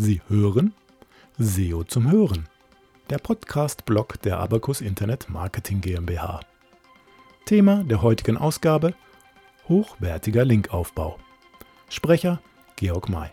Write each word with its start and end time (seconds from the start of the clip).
Sie 0.00 0.22
hören 0.28 0.74
SEO 1.38 1.82
zum 1.82 2.08
Hören, 2.08 2.48
der 3.10 3.18
Podcast-Blog 3.18 4.22
der 4.22 4.38
Abacus 4.38 4.80
Internet 4.80 5.28
Marketing 5.28 5.80
GmbH. 5.80 6.38
Thema 7.46 7.82
der 7.82 8.00
heutigen 8.00 8.36
Ausgabe: 8.36 8.94
Hochwertiger 9.68 10.44
Linkaufbau. 10.44 11.18
Sprecher 11.88 12.40
Georg 12.76 13.08
May. 13.08 13.30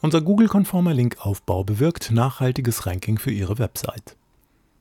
Unser 0.00 0.22
Google-konformer 0.22 0.94
Linkaufbau 0.94 1.64
bewirkt 1.64 2.10
nachhaltiges 2.10 2.86
Ranking 2.86 3.18
für 3.18 3.30
Ihre 3.30 3.58
Website. 3.58 4.16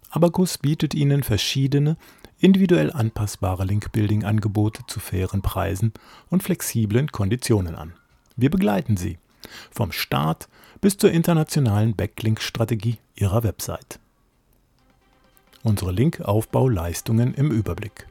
Abacus 0.09 0.57
bietet 0.57 0.93
Ihnen 0.93 1.21
verschiedene, 1.23 1.97
individuell 2.37 2.93
anpassbare 2.93 3.65
Link-Building-Angebote 3.65 4.83
zu 4.87 5.01
fairen 5.01 5.41
Preisen 5.41 5.91
und 6.29 6.43
flexiblen 6.43 7.11
Konditionen 7.11 7.75
an. 7.75 7.93
Wir 8.37 8.49
begleiten 8.49 8.95
Sie 8.95 9.17
vom 9.71 9.91
Start 9.91 10.47
bis 10.81 10.97
zur 10.97 11.11
internationalen 11.11 11.95
Backlink-Strategie 11.95 12.97
Ihrer 13.15 13.43
Website. 13.43 13.99
Unsere 15.63 15.91
Linkaufbauleistungen 15.91 17.33
im 17.33 17.51
Überblick. 17.51 18.07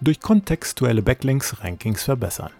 Durch 0.00 0.20
kontextuelle 0.20 1.02
Backlinks 1.02 1.62
Rankings 1.62 2.02
verbessern. 2.02 2.50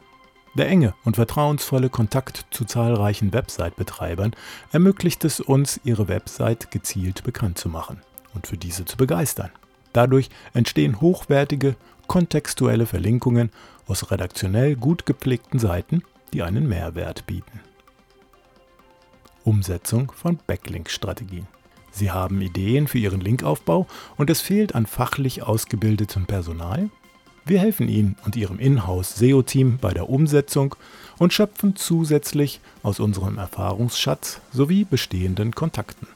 Der 0.57 0.69
enge 0.69 0.95
und 1.05 1.17
vertrauensvolle 1.17 1.91
Kontakt 1.91 2.47
zu 2.51 2.65
zahlreichen 2.65 3.35
Website-Betreibern 3.35 4.35
ermöglicht 4.73 5.23
es 5.25 5.41
uns, 5.41 5.79
ihre 5.85 6.09
Website 6.09 6.71
gezielt 6.71 7.25
bekannt 7.25 7.59
zu 7.59 7.69
machen 7.69 8.01
und 8.33 8.47
für 8.47 8.57
diese 8.57 8.87
zu 8.87 8.97
begeistern. 8.97 9.51
Dadurch 9.93 10.31
entstehen 10.55 11.01
hochwertige, 11.01 11.77
kontextuelle 12.07 12.87
Verlinkungen 12.87 13.51
aus 13.87 14.11
redaktionell 14.11 14.77
gut 14.77 15.05
gepflegten 15.05 15.59
Seiten, 15.59 16.03
die 16.33 16.43
einen 16.43 16.69
Mehrwert 16.69 17.27
bieten. 17.27 17.61
Umsetzung 19.45 20.11
von 20.11 20.39
Backlink-Strategien. 20.47 21.47
Sie 21.93 22.11
haben 22.11 22.43
Ideen 22.43 22.89
für 22.89 22.99
Ihren 22.99 23.21
Linkaufbau 23.21 23.87
und 24.17 24.29
es 24.29 24.41
fehlt 24.41 24.75
an 24.75 24.87
fachlich 24.87 25.43
ausgebildetem 25.43 26.27
Personal? 26.27 26.91
Wir 27.45 27.61
helfen 27.61 27.89
Ihnen 27.89 28.17
und 28.25 28.35
Ihrem 28.35 28.59
Inhouse-SEO-Team 28.59 29.79
bei 29.81 29.95
der 29.95 30.11
Umsetzung 30.11 30.75
und 31.17 31.33
schöpfen 31.33 31.77
zusätzlich 31.77 32.61
aus 32.83 32.99
unserem 32.99 33.39
Erfahrungsschatz 33.39 34.41
sowie 34.53 34.85
bestehenden 34.85 35.55
Kontakten. 35.55 36.09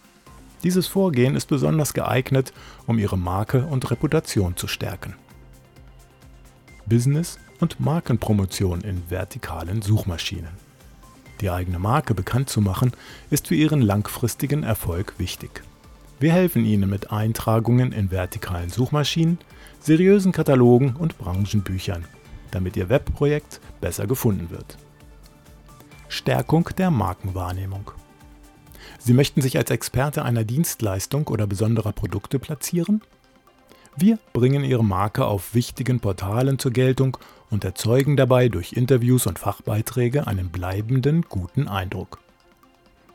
Dieses 0.64 0.88
Vorgehen 0.88 1.36
ist 1.36 1.46
besonders 1.46 1.94
geeignet, 1.94 2.52
um 2.86 2.98
Ihre 2.98 3.16
Marke 3.16 3.64
und 3.64 3.90
Reputation 3.90 4.56
zu 4.56 4.66
stärken. 4.66 5.14
Business- 6.84 7.38
und 7.60 7.80
Markenpromotion 7.80 8.80
in 8.80 9.02
vertikalen 9.08 9.82
Suchmaschinen. 9.82 10.52
Die 11.40 11.50
eigene 11.50 11.78
Marke 11.78 12.14
bekannt 12.14 12.50
zu 12.50 12.60
machen, 12.60 12.92
ist 13.30 13.48
für 13.48 13.54
Ihren 13.54 13.80
langfristigen 13.80 14.62
Erfolg 14.62 15.14
wichtig. 15.18 15.62
Wir 16.18 16.32
helfen 16.32 16.66
Ihnen 16.66 16.90
mit 16.90 17.10
Eintragungen 17.10 17.92
in 17.92 18.10
vertikalen 18.10 18.68
Suchmaschinen, 18.68 19.38
seriösen 19.80 20.32
Katalogen 20.32 20.96
und 20.96 21.16
Branchenbüchern, 21.16 22.04
damit 22.50 22.76
Ihr 22.76 22.90
Webprojekt 22.90 23.60
besser 23.80 24.06
gefunden 24.06 24.50
wird. 24.50 24.76
Stärkung 26.08 26.68
der 26.76 26.90
Markenwahrnehmung. 26.90 27.92
Sie 28.98 29.14
möchten 29.14 29.40
sich 29.40 29.56
als 29.56 29.70
Experte 29.70 30.24
einer 30.24 30.44
Dienstleistung 30.44 31.28
oder 31.28 31.46
besonderer 31.46 31.92
Produkte 31.92 32.38
platzieren? 32.38 33.00
Wir 33.96 34.18
bringen 34.34 34.62
Ihre 34.62 34.84
Marke 34.84 35.24
auf 35.24 35.54
wichtigen 35.54 36.00
Portalen 36.00 36.58
zur 36.58 36.72
Geltung 36.72 37.16
und 37.50 37.64
erzeugen 37.64 38.16
dabei 38.16 38.48
durch 38.48 38.72
Interviews 38.72 39.26
und 39.26 39.38
Fachbeiträge 39.38 40.26
einen 40.26 40.50
bleibenden 40.50 41.22
guten 41.22 41.68
Eindruck. 41.68 42.20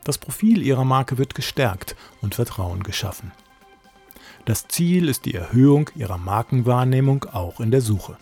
Das 0.04 0.18
Profil 0.18 0.62
Ihrer 0.62 0.84
Marke 0.84 1.18
wird 1.18 1.34
gestärkt 1.34 1.96
und 2.20 2.34
Vertrauen 2.34 2.82
geschaffen. 2.82 3.32
Das 4.44 4.68
Ziel 4.68 5.08
ist 5.08 5.24
die 5.24 5.34
Erhöhung 5.34 5.90
ihrer 5.96 6.18
Markenwahrnehmung 6.18 7.24
auch 7.24 7.58
in 7.58 7.72
der 7.72 7.80
Suche. 7.80 8.16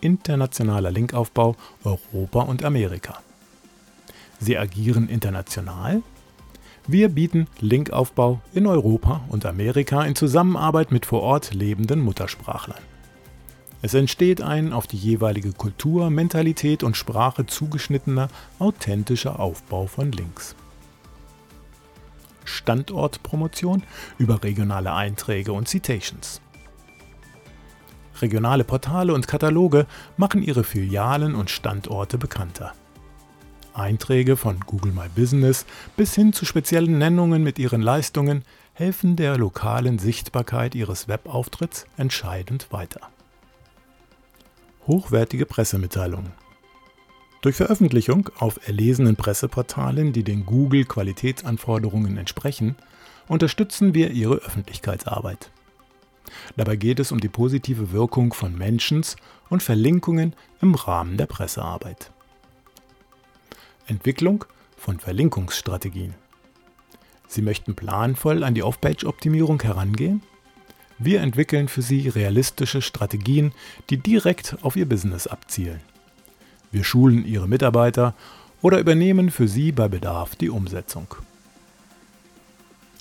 Internationaler 0.00 0.90
Linkaufbau 0.90 1.54
Europa 1.84 2.40
und 2.42 2.64
Amerika. 2.64 3.20
Sie 4.40 4.58
agieren 4.58 5.08
international? 5.08 6.02
Wir 6.88 7.08
bieten 7.08 7.46
Linkaufbau 7.60 8.40
in 8.52 8.66
Europa 8.66 9.20
und 9.28 9.46
Amerika 9.46 10.02
in 10.04 10.16
Zusammenarbeit 10.16 10.90
mit 10.90 11.06
vor 11.06 11.22
Ort 11.22 11.54
lebenden 11.54 12.00
Muttersprachlern. 12.00 12.82
Es 13.80 13.94
entsteht 13.94 14.42
ein 14.42 14.72
auf 14.72 14.88
die 14.88 14.96
jeweilige 14.96 15.52
Kultur, 15.52 16.10
Mentalität 16.10 16.82
und 16.82 16.96
Sprache 16.96 17.46
zugeschnittener, 17.46 18.28
authentischer 18.58 19.38
Aufbau 19.38 19.86
von 19.86 20.10
Links. 20.10 20.56
Standortpromotion 22.44 23.84
über 24.18 24.42
regionale 24.42 24.92
Einträge 24.92 25.52
und 25.52 25.68
Citations. 25.68 26.40
Regionale 28.20 28.64
Portale 28.64 29.14
und 29.14 29.28
Kataloge 29.28 29.86
machen 30.16 30.42
ihre 30.42 30.64
Filialen 30.64 31.36
und 31.36 31.50
Standorte 31.50 32.18
bekannter. 32.18 32.72
Einträge 33.74 34.36
von 34.36 34.58
Google 34.58 34.92
My 34.92 35.08
Business 35.14 35.66
bis 35.96 36.16
hin 36.16 36.32
zu 36.32 36.44
speziellen 36.44 36.98
Nennungen 36.98 37.44
mit 37.44 37.60
ihren 37.60 37.80
Leistungen 37.80 38.42
helfen 38.72 39.14
der 39.14 39.38
lokalen 39.38 40.00
Sichtbarkeit 40.00 40.74
ihres 40.74 41.06
Webauftritts 41.06 41.86
entscheidend 41.96 42.72
weiter. 42.72 43.00
Hochwertige 44.88 45.46
Pressemitteilungen 45.46 46.32
durch 47.40 47.56
Veröffentlichung 47.56 48.30
auf 48.38 48.66
erlesenen 48.66 49.16
Presseportalen, 49.16 50.12
die 50.12 50.24
den 50.24 50.44
Google-Qualitätsanforderungen 50.44 52.16
entsprechen, 52.16 52.76
unterstützen 53.28 53.94
wir 53.94 54.10
Ihre 54.10 54.36
Öffentlichkeitsarbeit. 54.36 55.50
Dabei 56.56 56.76
geht 56.76 56.98
es 57.00 57.12
um 57.12 57.20
die 57.20 57.28
positive 57.28 57.92
Wirkung 57.92 58.32
von 58.32 58.56
Mentions 58.56 59.16
und 59.48 59.62
Verlinkungen 59.62 60.34
im 60.60 60.74
Rahmen 60.74 61.16
der 61.16 61.26
Pressearbeit. 61.26 62.10
Entwicklung 63.86 64.44
von 64.76 64.98
Verlinkungsstrategien. 64.98 66.14
Sie 67.28 67.42
möchten 67.42 67.74
planvoll 67.74 68.42
an 68.42 68.54
die 68.54 68.62
Off-Page-Optimierung 68.62 69.62
herangehen? 69.62 70.22
Wir 70.98 71.20
entwickeln 71.20 71.68
für 71.68 71.82
Sie 71.82 72.08
realistische 72.08 72.82
Strategien, 72.82 73.52
die 73.88 73.98
direkt 73.98 74.56
auf 74.62 74.74
Ihr 74.74 74.88
Business 74.88 75.28
abzielen. 75.28 75.80
Wir 76.72 76.82
schulen 76.82 77.24
Ihre 77.24 77.48
Mitarbeiter 77.48 78.14
oder 78.62 78.80
übernehmen 78.80 79.30
für 79.30 79.46
Sie 79.46 79.70
bei 79.70 79.86
Bedarf 79.88 80.34
die 80.34 80.50
Umsetzung. 80.50 81.06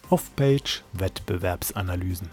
Off-Page 0.09 0.83
Wettbewerbsanalysen. 0.93 2.29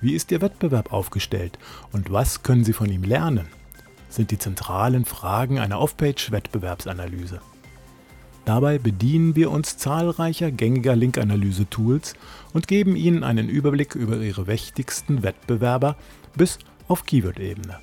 Wie 0.00 0.14
ist 0.14 0.32
Ihr 0.32 0.40
Wettbewerb 0.40 0.92
aufgestellt 0.92 1.58
und 1.92 2.12
was 2.12 2.42
können 2.42 2.64
Sie 2.64 2.72
von 2.72 2.90
ihm 2.90 3.04
lernen? 3.04 3.48
Sind 4.08 4.32
die 4.32 4.38
zentralen 4.38 5.04
Fragen 5.04 5.58
einer 5.58 5.80
Off-Page 5.80 6.32
Wettbewerbsanalyse. 6.32 7.40
Dabei 8.48 8.78
bedienen 8.78 9.36
wir 9.36 9.50
uns 9.50 9.76
zahlreicher 9.76 10.50
gängiger 10.50 10.96
Linkanalyse-Tools 10.96 12.14
und 12.54 12.66
geben 12.66 12.96
Ihnen 12.96 13.22
einen 13.22 13.50
Überblick 13.50 13.94
über 13.94 14.16
Ihre 14.16 14.46
wichtigsten 14.46 15.22
Wettbewerber 15.22 15.96
bis 16.34 16.58
auf 16.88 17.04
Keyword-Ebene. 17.04 17.78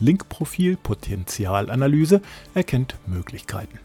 Linkprofil-Potenzialanalyse 0.00 2.20
erkennt 2.52 2.96
Möglichkeiten. 3.06 3.78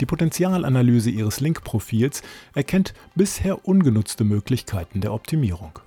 Die 0.00 0.06
Potenzialanalyse 0.06 1.10
Ihres 1.10 1.38
Linkprofils 1.38 2.24
erkennt 2.52 2.94
bisher 3.14 3.64
ungenutzte 3.64 4.24
Möglichkeiten 4.24 5.00
der 5.00 5.12
Optimierung. 5.12 5.78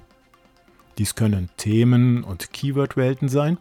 Dies 0.97 1.15
können 1.15 1.49
Themen 1.57 2.23
und 2.23 2.53
Keywordwelten 2.53 3.27
sein, 3.27 3.57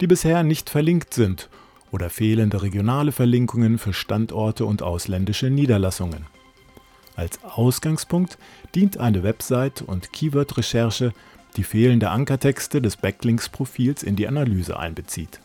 die 0.00 0.06
bisher 0.06 0.42
nicht 0.42 0.70
verlinkt 0.70 1.12
sind 1.12 1.50
oder 1.92 2.10
fehlende 2.10 2.62
regionale 2.62 3.12
Verlinkungen 3.12 3.78
für 3.78 3.92
Standorte 3.92 4.64
und 4.64 4.82
ausländische 4.82 5.50
Niederlassungen. 5.50 6.26
Als 7.14 7.44
Ausgangspunkt 7.44 8.38
dient 8.74 8.96
eine 8.98 9.22
Website- 9.22 9.82
und 9.82 10.12
Keyword-Recherche 10.12 11.12
die 11.56 11.64
fehlende 11.64 12.10
Ankertexte 12.10 12.80
des 12.80 12.96
Backlinks-Profils 12.96 14.02
in 14.02 14.16
die 14.16 14.26
Analyse 14.26 14.78
einbezieht. 14.78 15.38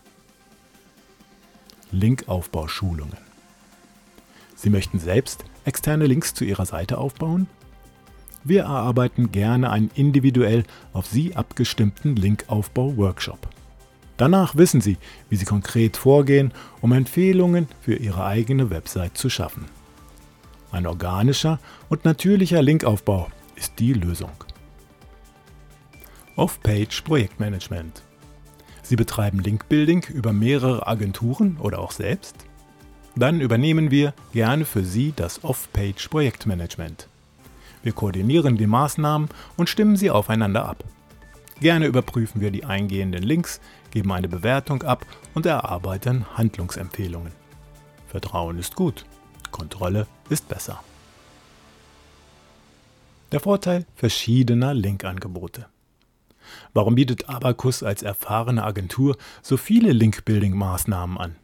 Linkaufbauschulungen. 1.91 3.17
Sie 4.55 4.69
möchten 4.69 4.99
selbst 4.99 5.43
externe 5.65 6.07
Links 6.07 6.33
zu 6.33 6.45
Ihrer 6.45 6.65
Seite 6.65 6.97
aufbauen? 6.97 7.47
Wir 8.43 8.61
erarbeiten 8.61 9.31
gerne 9.33 9.69
einen 9.69 9.91
individuell 9.93 10.63
auf 10.93 11.07
Sie 11.07 11.35
abgestimmten 11.35 12.15
Linkaufbau-Workshop. 12.15 13.49
Danach 14.17 14.55
wissen 14.55 14.81
Sie, 14.81 14.97
wie 15.29 15.35
Sie 15.35 15.45
konkret 15.45 15.95
vorgehen, 15.95 16.51
um 16.81 16.91
Empfehlungen 16.91 17.67
für 17.81 17.95
Ihre 17.95 18.25
eigene 18.25 18.69
Website 18.69 19.17
zu 19.17 19.29
schaffen. 19.29 19.65
Ein 20.71 20.87
organischer 20.87 21.59
und 21.87 22.03
natürlicher 22.03 22.61
Linkaufbau 22.61 23.29
ist 23.55 23.79
die 23.79 23.93
Lösung. 23.93 24.31
Off-Page 26.35 27.01
Projektmanagement. 27.01 28.03
Sie 28.83 28.95
betreiben 28.95 29.39
Linkbuilding 29.39 30.05
über 30.13 30.33
mehrere 30.33 30.87
Agenturen 30.87 31.57
oder 31.59 31.79
auch 31.79 31.91
selbst? 31.91 32.35
Dann 33.15 33.41
übernehmen 33.41 33.91
wir 33.91 34.13
gerne 34.33 34.65
für 34.65 34.83
Sie 34.83 35.13
das 35.15 35.43
Off-Page-Projektmanagement. 35.43 37.07
Wir 37.83 37.93
koordinieren 37.93 38.57
die 38.57 38.67
Maßnahmen 38.67 39.29
und 39.55 39.69
stimmen 39.69 39.95
sie 39.95 40.11
aufeinander 40.11 40.65
ab. 40.65 40.83
Gerne 41.59 41.87
überprüfen 41.87 42.41
wir 42.41 42.51
die 42.51 42.65
eingehenden 42.65 43.23
Links, 43.23 43.61
geben 43.97 44.11
eine 44.11 44.27
Bewertung 44.27 44.83
ab 44.83 45.07
und 45.33 45.47
erarbeiten 45.47 46.37
Handlungsempfehlungen. 46.37 47.31
Vertrauen 48.05 48.59
ist 48.59 48.75
gut, 48.75 49.05
Kontrolle 49.49 50.05
ist 50.29 50.47
besser. 50.47 50.83
Der 53.31 53.39
Vorteil 53.39 53.87
verschiedener 53.95 54.75
Linkangebote. 54.75 55.65
Warum 56.75 56.93
bietet 56.93 57.27
Abacus 57.27 57.81
als 57.81 58.03
erfahrene 58.03 58.63
Agentur 58.63 59.17
so 59.41 59.57
viele 59.57 59.93
Link-Building-Maßnahmen 59.93 61.17
an? 61.17 61.35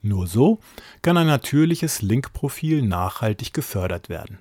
Nur 0.00 0.26
so 0.26 0.58
kann 1.02 1.18
ein 1.18 1.26
natürliches 1.26 2.00
Linkprofil 2.00 2.80
nachhaltig 2.80 3.52
gefördert 3.52 4.08
werden. 4.08 4.38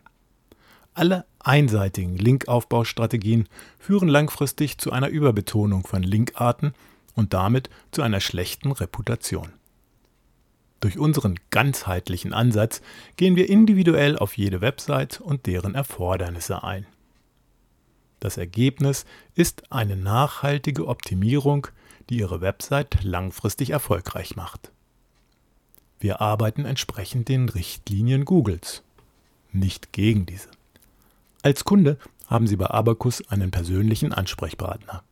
Alle 0.99 1.23
einseitigen 1.39 2.17
Linkaufbaustrategien 2.17 3.47
führen 3.79 4.09
langfristig 4.09 4.79
zu 4.79 4.91
einer 4.91 5.07
Überbetonung 5.07 5.87
von 5.87 6.03
Linkarten 6.03 6.73
und 7.15 7.33
damit 7.33 7.69
zu 7.91 8.01
einer 8.01 8.19
schlechten 8.19 8.73
Reputation. 8.73 9.53
Durch 10.81 10.99
unseren 10.99 11.39
ganzheitlichen 11.51 12.33
Ansatz 12.33 12.81
gehen 13.15 13.37
wir 13.37 13.47
individuell 13.47 14.17
auf 14.17 14.37
jede 14.37 14.59
Website 14.59 15.21
und 15.21 15.45
deren 15.45 15.73
Erfordernisse 15.73 16.65
ein. 16.65 16.85
Das 18.19 18.35
Ergebnis 18.35 19.05
ist 19.35 19.71
eine 19.71 19.95
nachhaltige 19.95 20.85
Optimierung, 20.85 21.67
die 22.09 22.17
Ihre 22.17 22.41
Website 22.41 23.05
langfristig 23.05 23.69
erfolgreich 23.69 24.35
macht. 24.35 24.73
Wir 26.01 26.19
arbeiten 26.19 26.65
entsprechend 26.65 27.29
den 27.29 27.47
Richtlinien 27.47 28.25
Googles, 28.25 28.83
nicht 29.53 29.93
gegen 29.93 30.25
diese. 30.25 30.49
Als 31.41 31.63
Kunde 31.63 31.97
haben 32.27 32.47
Sie 32.47 32.57
bei 32.57 32.67
Abacus 32.67 33.27
einen 33.29 33.49
persönlichen 33.49 34.13
Ansprechpartner. 34.13 35.03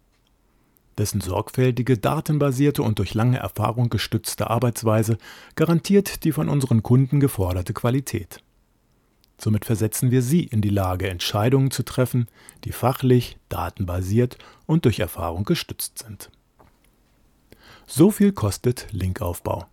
Dessen 0.97 1.21
sorgfältige, 1.21 1.97
datenbasierte 1.97 2.83
und 2.83 2.99
durch 2.99 3.13
lange 3.13 3.37
Erfahrung 3.37 3.89
gestützte 3.89 4.49
Arbeitsweise 4.49 5.17
garantiert 5.55 6.23
die 6.23 6.31
von 6.31 6.49
unseren 6.49 6.83
Kunden 6.83 7.19
geforderte 7.19 7.73
Qualität. 7.73 8.43
Somit 9.39 9.65
versetzen 9.65 10.09
wir 10.11 10.21
Sie 10.21 10.43
in 10.43 10.61
die 10.61 10.69
Lage, 10.69 11.09
Entscheidungen 11.09 11.71
zu 11.71 11.83
treffen, 11.83 12.27
die 12.63 12.71
fachlich, 12.71 13.37
datenbasiert 13.49 14.37
und 14.65 14.85
durch 14.85 14.99
Erfahrung 14.99 15.43
gestützt 15.43 15.99
sind. 15.99 16.31
So 17.85 18.11
viel 18.11 18.33
kostet 18.33 18.87
Linkaufbau. 18.91 19.67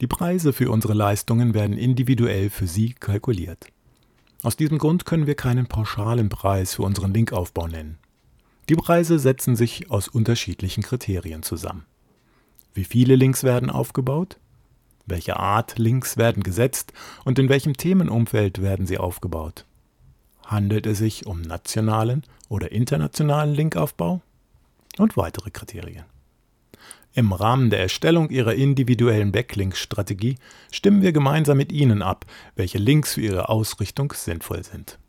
Die 0.00 0.06
Preise 0.06 0.52
für 0.52 0.70
unsere 0.70 0.94
Leistungen 0.94 1.54
werden 1.54 1.76
individuell 1.76 2.50
für 2.50 2.66
Sie 2.66 2.94
kalkuliert. 2.94 3.68
Aus 4.42 4.56
diesem 4.56 4.78
Grund 4.78 5.04
können 5.04 5.26
wir 5.26 5.34
keinen 5.34 5.66
pauschalen 5.66 6.28
Preis 6.28 6.74
für 6.74 6.82
unseren 6.82 7.12
Linkaufbau 7.12 7.66
nennen. 7.66 7.98
Die 8.68 8.76
Preise 8.76 9.18
setzen 9.18 9.56
sich 9.56 9.90
aus 9.90 10.06
unterschiedlichen 10.06 10.82
Kriterien 10.82 11.42
zusammen. 11.42 11.86
Wie 12.72 12.84
viele 12.84 13.16
Links 13.16 13.42
werden 13.42 13.70
aufgebaut? 13.70 14.38
Welche 15.06 15.38
Art 15.38 15.78
Links 15.78 16.16
werden 16.16 16.42
gesetzt 16.42 16.92
und 17.24 17.38
in 17.38 17.48
welchem 17.48 17.76
Themenumfeld 17.76 18.62
werden 18.62 18.86
sie 18.86 18.98
aufgebaut? 18.98 19.64
Handelt 20.44 20.86
es 20.86 20.98
sich 20.98 21.26
um 21.26 21.40
nationalen 21.40 22.22
oder 22.48 22.70
internationalen 22.70 23.54
Linkaufbau? 23.54 24.20
Und 24.98 25.16
weitere 25.16 25.50
Kriterien. 25.50 26.04
Im 27.18 27.32
Rahmen 27.32 27.68
der 27.68 27.80
Erstellung 27.80 28.30
Ihrer 28.30 28.54
individuellen 28.54 29.32
Backlink-Strategie 29.32 30.36
stimmen 30.70 31.02
wir 31.02 31.10
gemeinsam 31.10 31.56
mit 31.56 31.72
Ihnen 31.72 32.00
ab, 32.00 32.26
welche 32.54 32.78
Links 32.78 33.14
für 33.14 33.22
Ihre 33.22 33.48
Ausrichtung 33.48 34.12
sinnvoll 34.12 34.62
sind. 34.62 35.00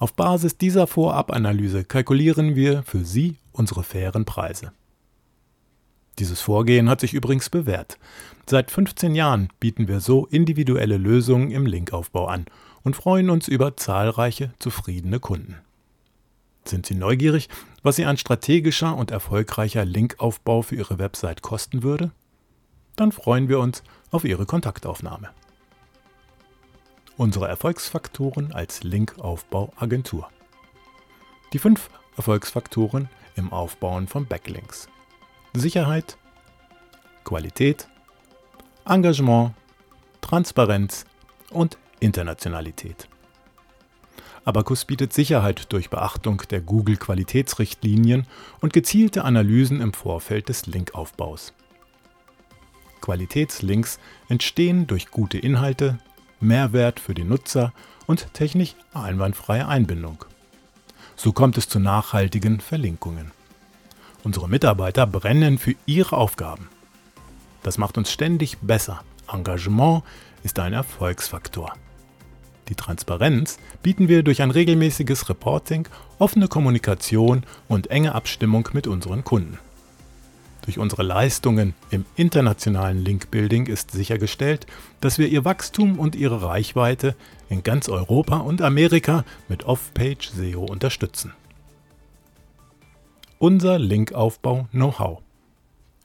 Auf 0.00 0.14
Basis 0.14 0.58
dieser 0.58 0.88
Vorabanalyse 0.88 1.84
kalkulieren 1.84 2.56
wir 2.56 2.82
für 2.82 3.04
Sie 3.04 3.36
unsere 3.52 3.84
fairen 3.84 4.24
Preise. 4.24 4.72
Dieses 6.18 6.40
Vorgehen 6.40 6.90
hat 6.90 7.00
sich 7.00 7.14
übrigens 7.14 7.50
bewährt. 7.50 7.98
Seit 8.50 8.72
15 8.72 9.14
Jahren 9.14 9.50
bieten 9.60 9.86
wir 9.86 10.00
so 10.00 10.26
individuelle 10.26 10.96
Lösungen 10.96 11.52
im 11.52 11.66
Linkaufbau 11.66 12.26
an 12.26 12.46
und 12.82 12.96
freuen 12.96 13.30
uns 13.30 13.46
über 13.46 13.76
zahlreiche 13.76 14.52
zufriedene 14.58 15.20
Kunden. 15.20 15.54
Sind 16.64 16.84
Sie 16.84 16.96
neugierig, 16.96 17.48
was 17.86 17.94
Sie 17.94 18.04
ein 18.04 18.16
strategischer 18.16 18.96
und 18.96 19.12
erfolgreicher 19.12 19.84
Linkaufbau 19.84 20.62
für 20.62 20.74
Ihre 20.74 20.98
Website 20.98 21.40
kosten 21.40 21.84
würde? 21.84 22.10
Dann 22.96 23.12
freuen 23.12 23.48
wir 23.48 23.60
uns 23.60 23.84
auf 24.10 24.24
Ihre 24.24 24.44
Kontaktaufnahme. 24.44 25.30
Unsere 27.16 27.46
Erfolgsfaktoren 27.46 28.52
als 28.52 28.82
Linkaufbauagentur. 28.82 30.28
Die 31.52 31.60
fünf 31.60 31.88
Erfolgsfaktoren 32.16 33.08
im 33.36 33.52
Aufbauen 33.52 34.08
von 34.08 34.26
Backlinks. 34.26 34.88
Sicherheit, 35.54 36.18
Qualität, 37.22 37.86
Engagement, 38.84 39.54
Transparenz 40.22 41.04
und 41.50 41.78
Internationalität. 42.00 43.08
Abacus 44.46 44.84
bietet 44.84 45.12
Sicherheit 45.12 45.72
durch 45.72 45.90
Beachtung 45.90 46.40
der 46.50 46.60
Google-Qualitätsrichtlinien 46.60 48.28
und 48.60 48.72
gezielte 48.72 49.24
Analysen 49.24 49.80
im 49.80 49.92
Vorfeld 49.92 50.48
des 50.48 50.66
Linkaufbaus. 50.66 51.52
Qualitätslinks 53.00 53.98
entstehen 54.28 54.86
durch 54.86 55.10
gute 55.10 55.36
Inhalte, 55.36 55.98
Mehrwert 56.38 57.00
für 57.00 57.12
den 57.12 57.28
Nutzer 57.28 57.72
und 58.06 58.32
technisch 58.34 58.76
einwandfreie 58.94 59.66
Einbindung. 59.66 60.24
So 61.16 61.32
kommt 61.32 61.58
es 61.58 61.68
zu 61.68 61.80
nachhaltigen 61.80 62.60
Verlinkungen. 62.60 63.32
Unsere 64.22 64.48
Mitarbeiter 64.48 65.08
brennen 65.08 65.58
für 65.58 65.74
ihre 65.86 66.16
Aufgaben. 66.16 66.68
Das 67.64 67.78
macht 67.78 67.98
uns 67.98 68.12
ständig 68.12 68.58
besser. 68.58 69.02
Engagement 69.26 70.04
ist 70.44 70.60
ein 70.60 70.72
Erfolgsfaktor. 70.72 71.74
Die 72.68 72.74
Transparenz 72.74 73.58
bieten 73.82 74.08
wir 74.08 74.22
durch 74.22 74.42
ein 74.42 74.50
regelmäßiges 74.50 75.28
Reporting, 75.28 75.88
offene 76.18 76.48
Kommunikation 76.48 77.44
und 77.68 77.90
enge 77.90 78.14
Abstimmung 78.14 78.68
mit 78.72 78.86
unseren 78.86 79.22
Kunden. 79.24 79.58
Durch 80.66 80.78
unsere 80.80 81.04
Leistungen 81.04 81.74
im 81.90 82.04
internationalen 82.16 83.04
Linkbuilding 83.04 83.66
ist 83.66 83.92
sichergestellt, 83.92 84.66
dass 85.00 85.16
wir 85.16 85.28
ihr 85.28 85.44
Wachstum 85.44 86.00
und 86.00 86.16
ihre 86.16 86.42
Reichweite 86.42 87.14
in 87.48 87.62
ganz 87.62 87.88
Europa 87.88 88.38
und 88.38 88.60
Amerika 88.62 89.24
mit 89.48 89.64
Off-Page 89.64 90.28
SEO 90.28 90.64
unterstützen. 90.64 91.32
Unser 93.38 93.78
Linkaufbau 93.78 94.66
Know-how. 94.72 95.20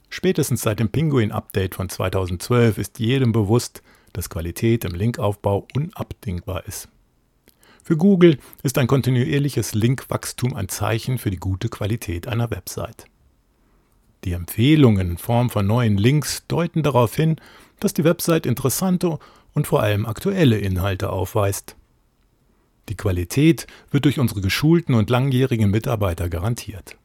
Spätestens 0.10 0.62
seit 0.62 0.80
dem 0.80 0.90
Pinguin-Update 0.90 1.74
von 1.74 1.90
2012 1.90 2.78
ist 2.78 3.00
jedem 3.00 3.32
bewusst, 3.32 3.82
dass 4.14 4.30
Qualität 4.30 4.86
im 4.86 4.94
Linkaufbau 4.94 5.68
unabdingbar 5.76 6.66
ist. 6.68 6.88
Für 7.84 7.98
Google 7.98 8.38
ist 8.64 8.78
ein 8.78 8.88
kontinuierliches 8.88 9.74
Linkwachstum 9.74 10.56
ein 10.56 10.70
Zeichen 10.70 11.18
für 11.18 11.32
die 11.32 11.38
gute 11.38 11.70
Qualität 11.70 12.28
einer 12.28 12.52
Website. 12.52 13.06
Die 14.24 14.34
Empfehlungen 14.34 15.12
in 15.12 15.18
Form 15.18 15.50
von 15.50 15.66
neuen 15.66 15.98
Links 15.98 16.44
deuten 16.48 16.84
darauf 16.84 17.16
hin, 17.16 17.38
dass 17.80 17.94
die 17.94 18.04
Website 18.04 18.46
interessante 18.46 19.18
und 19.54 19.66
vor 19.66 19.82
allem 19.82 20.06
aktuelle 20.06 20.60
Inhalte 20.60 21.10
aufweist. 21.10 21.76
Die 22.90 22.96
Qualität 22.96 23.68
wird 23.90 24.06
durch 24.06 24.20
unsere 24.20 24.42
geschulten 24.42 24.94
und 24.96 25.10
langjährigen 25.10 25.72
Mitarbeiter 25.72 26.30
garantiert. 26.30 26.98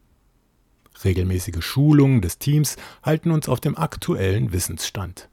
Regelmäßige 1.05 1.63
Schulungen 1.63 2.21
des 2.21 2.39
Teams 2.39 2.77
halten 3.03 3.31
uns 3.31 3.49
auf 3.49 3.61
dem 3.61 3.77
aktuellen 3.77 4.53
Wissensstand. 4.53 5.29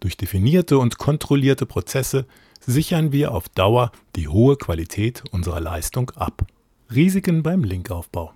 Durch 0.00 0.16
definierte 0.16 0.78
und 0.78 0.98
kontrollierte 0.98 1.66
Prozesse 1.66 2.26
sichern 2.60 3.12
wir 3.12 3.32
auf 3.32 3.48
Dauer 3.48 3.92
die 4.16 4.28
hohe 4.28 4.56
Qualität 4.56 5.24
unserer 5.30 5.60
Leistung 5.60 6.10
ab. 6.10 6.46
Risiken 6.94 7.42
beim 7.42 7.64
Linkaufbau. 7.64 8.32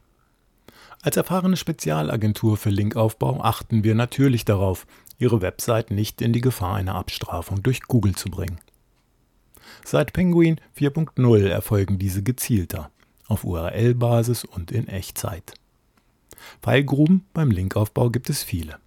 Als 1.02 1.16
erfahrene 1.16 1.56
Spezialagentur 1.56 2.56
für 2.56 2.70
Linkaufbau 2.70 3.40
achten 3.42 3.84
wir 3.84 3.94
natürlich 3.94 4.44
darauf, 4.44 4.86
Ihre 5.18 5.42
Website 5.42 5.90
nicht 5.90 6.22
in 6.22 6.32
die 6.32 6.40
Gefahr 6.40 6.76
einer 6.76 6.94
Abstrafung 6.94 7.62
durch 7.62 7.82
Google 7.82 8.14
zu 8.14 8.30
bringen. 8.30 8.58
Seit 9.84 10.12
Penguin 10.12 10.60
4.0 10.78 11.46
erfolgen 11.46 11.98
diese 11.98 12.22
gezielter, 12.22 12.90
auf 13.28 13.44
URL-Basis 13.44 14.44
und 14.44 14.72
in 14.72 14.88
Echtzeit. 14.88 15.54
Fallgruben 16.62 17.24
beim 17.34 17.50
Linkaufbau 17.50 18.10
gibt 18.10 18.30
es 18.30 18.42
viele. 18.42 18.78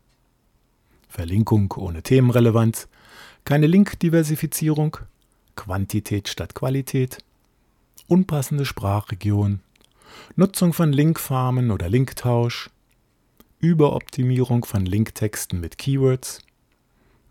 Verlinkung 1.13 1.71
ohne 1.77 2.01
Themenrelevanz, 2.01 2.87
keine 3.45 3.67
Linkdiversifizierung, 3.67 4.97
Quantität 5.55 6.27
statt 6.27 6.55
Qualität, 6.55 7.19
unpassende 8.07 8.65
Sprachregion, 8.65 9.59
Nutzung 10.35 10.73
von 10.73 10.91
Linkfarmen 10.91 11.69
oder 11.69 11.87
Linktausch, 11.87 12.71
Überoptimierung 13.59 14.65
von 14.65 14.87
Linktexten 14.87 15.59
mit 15.59 15.77
Keywords, 15.77 16.39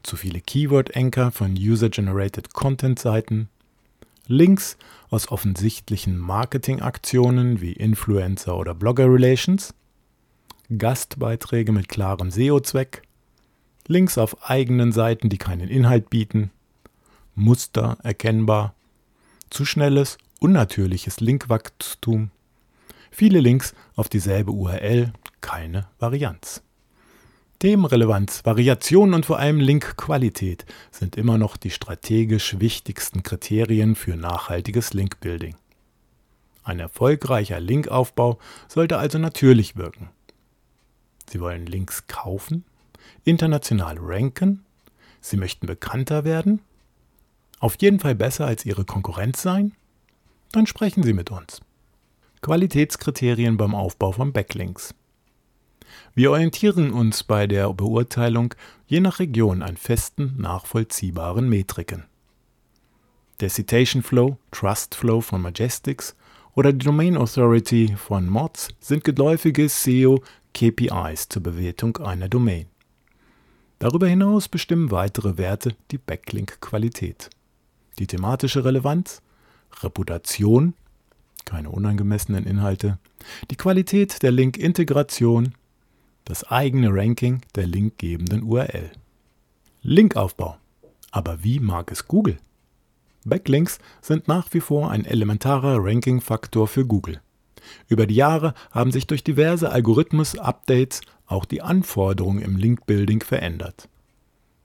zu 0.05 0.15
viele 0.15 0.41
Keyword-Anchor 0.41 1.33
von 1.33 1.55
User-Generated 1.55 2.55
Content-Seiten, 2.55 3.49
Links 4.29 4.77
aus 5.11 5.29
offensichtlichen 5.29 6.19
Marketingaktionen 6.19 7.61
wie 7.61 7.73
Influencer 7.73 8.57
oder 8.57 8.75
Blogger-Relations, 8.75 9.75
Gastbeiträge 10.79 11.73
mit 11.73 11.89
klarem 11.89 12.31
SEO-Zweck, 12.31 13.03
Links 13.87 14.19
auf 14.19 14.49
eigenen 14.49 14.93
Seiten, 14.93 15.29
die 15.29 15.39
keinen 15.39 15.69
Inhalt 15.69 16.11
bieten, 16.11 16.51
Muster 17.35 17.99
erkennbar, 18.03 18.75
zu 19.51 19.65
schnelles, 19.65 20.19
unnatürliches 20.41 21.21
Linkwachstum, 21.21 22.31
viele 23.11 23.41
Links 23.41 23.75
auf 23.97 24.09
dieselbe 24.09 24.53
URL, 24.53 25.12
keine 25.41 25.89
Varianz. 25.99 26.62
Themenrelevanz, 27.59 28.45
Variation 28.45 29.15
und 29.15 29.25
vor 29.25 29.39
allem 29.39 29.61
Linkqualität 29.61 30.67
sind 30.91 31.17
immer 31.17 31.39
noch 31.39 31.57
die 31.57 31.71
strategisch 31.71 32.59
wichtigsten 32.59 33.23
Kriterien 33.23 33.95
für 33.95 34.17
nachhaltiges 34.17 34.95
Linkbuilding. 34.95 35.55
Ein 36.65 36.81
erfolgreicher 36.81 37.61
Linkaufbau 37.61 38.39
sollte 38.67 38.99
also 38.99 39.19
natürlich 39.19 39.77
wirken. 39.77 40.11
Sie 41.31 41.41
wollen 41.41 41.67
Links 41.67 42.09
kaufen, 42.09 42.65
international 43.25 43.99
ranken, 43.99 44.64
Sie 45.21 45.37
möchten 45.37 45.66
bekannter 45.66 46.25
werden, 46.25 46.61
auf 47.61 47.76
jeden 47.80 48.00
Fall 48.00 48.14
besser 48.14 48.47
als 48.47 48.66
Ihre 48.66 48.85
Konkurrenz 48.85 49.40
sein, 49.40 49.73
dann 50.50 50.66
sprechen 50.66 51.02
Sie 51.02 51.12
mit 51.12 51.30
uns. 51.30 51.61
Qualitätskriterien 52.40 53.56
beim 53.56 53.75
Aufbau 53.75 54.11
von 54.11 54.32
Backlinks. 54.32 54.94
Wir 56.14 56.32
orientieren 56.32 56.92
uns 56.92 57.23
bei 57.23 57.47
der 57.47 57.73
Beurteilung 57.73 58.54
je 58.87 59.00
nach 59.00 59.21
Region 59.21 59.62
an 59.62 59.76
festen, 59.76 60.35
nachvollziehbaren 60.38 61.49
Metriken. 61.49 62.04
Der 63.40 63.49
Citation 63.49 64.02
Flow, 64.02 64.38
Trust 64.50 64.94
Flow 64.94 65.21
von 65.21 65.40
Majestics 65.40 66.16
oder 66.54 66.73
die 66.73 66.85
Domain 66.85 67.16
Authority 67.16 67.94
von 67.97 68.28
Mods 68.28 68.68
sind 68.80 69.04
geläufige 69.04 69.68
SEO-KPIs 69.68 71.28
zur 71.28 71.42
Bewertung 71.42 71.97
einer 71.99 72.28
Domain. 72.28 72.66
Darüber 73.83 74.07
hinaus 74.07 74.49
bestimmen 74.49 74.93
weitere 74.93 75.39
Werte 75.39 75.75
die 75.91 75.99
Backlink-Qualität. 75.99 77.31
Die 77.99 78.07
thematische 78.07 78.65
Relevanz, 78.65 79.23
Reputation, 79.83 80.75
keine 81.45 81.69
unangemessenen 81.69 82.47
Inhalte, 82.47 83.01
die 83.51 83.57
Qualität 83.57 84.23
der 84.23 84.31
Link-Integration, 84.31 85.55
das 86.25 86.45
eigene 86.45 86.91
Ranking 86.95 87.43
der 87.57 87.67
linkgebenden 87.67 88.45
URL. 88.45 88.93
Linkaufbau. 89.83 90.59
Aber 91.11 91.43
wie 91.43 91.59
mag 91.59 91.91
es 91.91 92.07
Google? 92.07 92.39
Backlinks 93.25 93.81
sind 94.01 94.29
nach 94.29 94.47
wie 94.53 94.61
vor 94.61 94.93
ein 94.93 95.05
elementarer 95.05 95.79
Ranking-Faktor 95.85 96.69
für 96.69 96.87
Google. 96.87 97.21
Über 97.89 98.07
die 98.07 98.15
Jahre 98.15 98.55
haben 98.71 98.93
sich 98.93 99.09
durch 99.09 99.25
diverse 99.25 99.73
Algorithmus-Updates 99.73 101.01
auch 101.33 101.45
die 101.45 101.62
Anforderungen 101.62 102.43
im 102.43 102.57
Link-Building 102.57 103.23
verändert. 103.23 103.89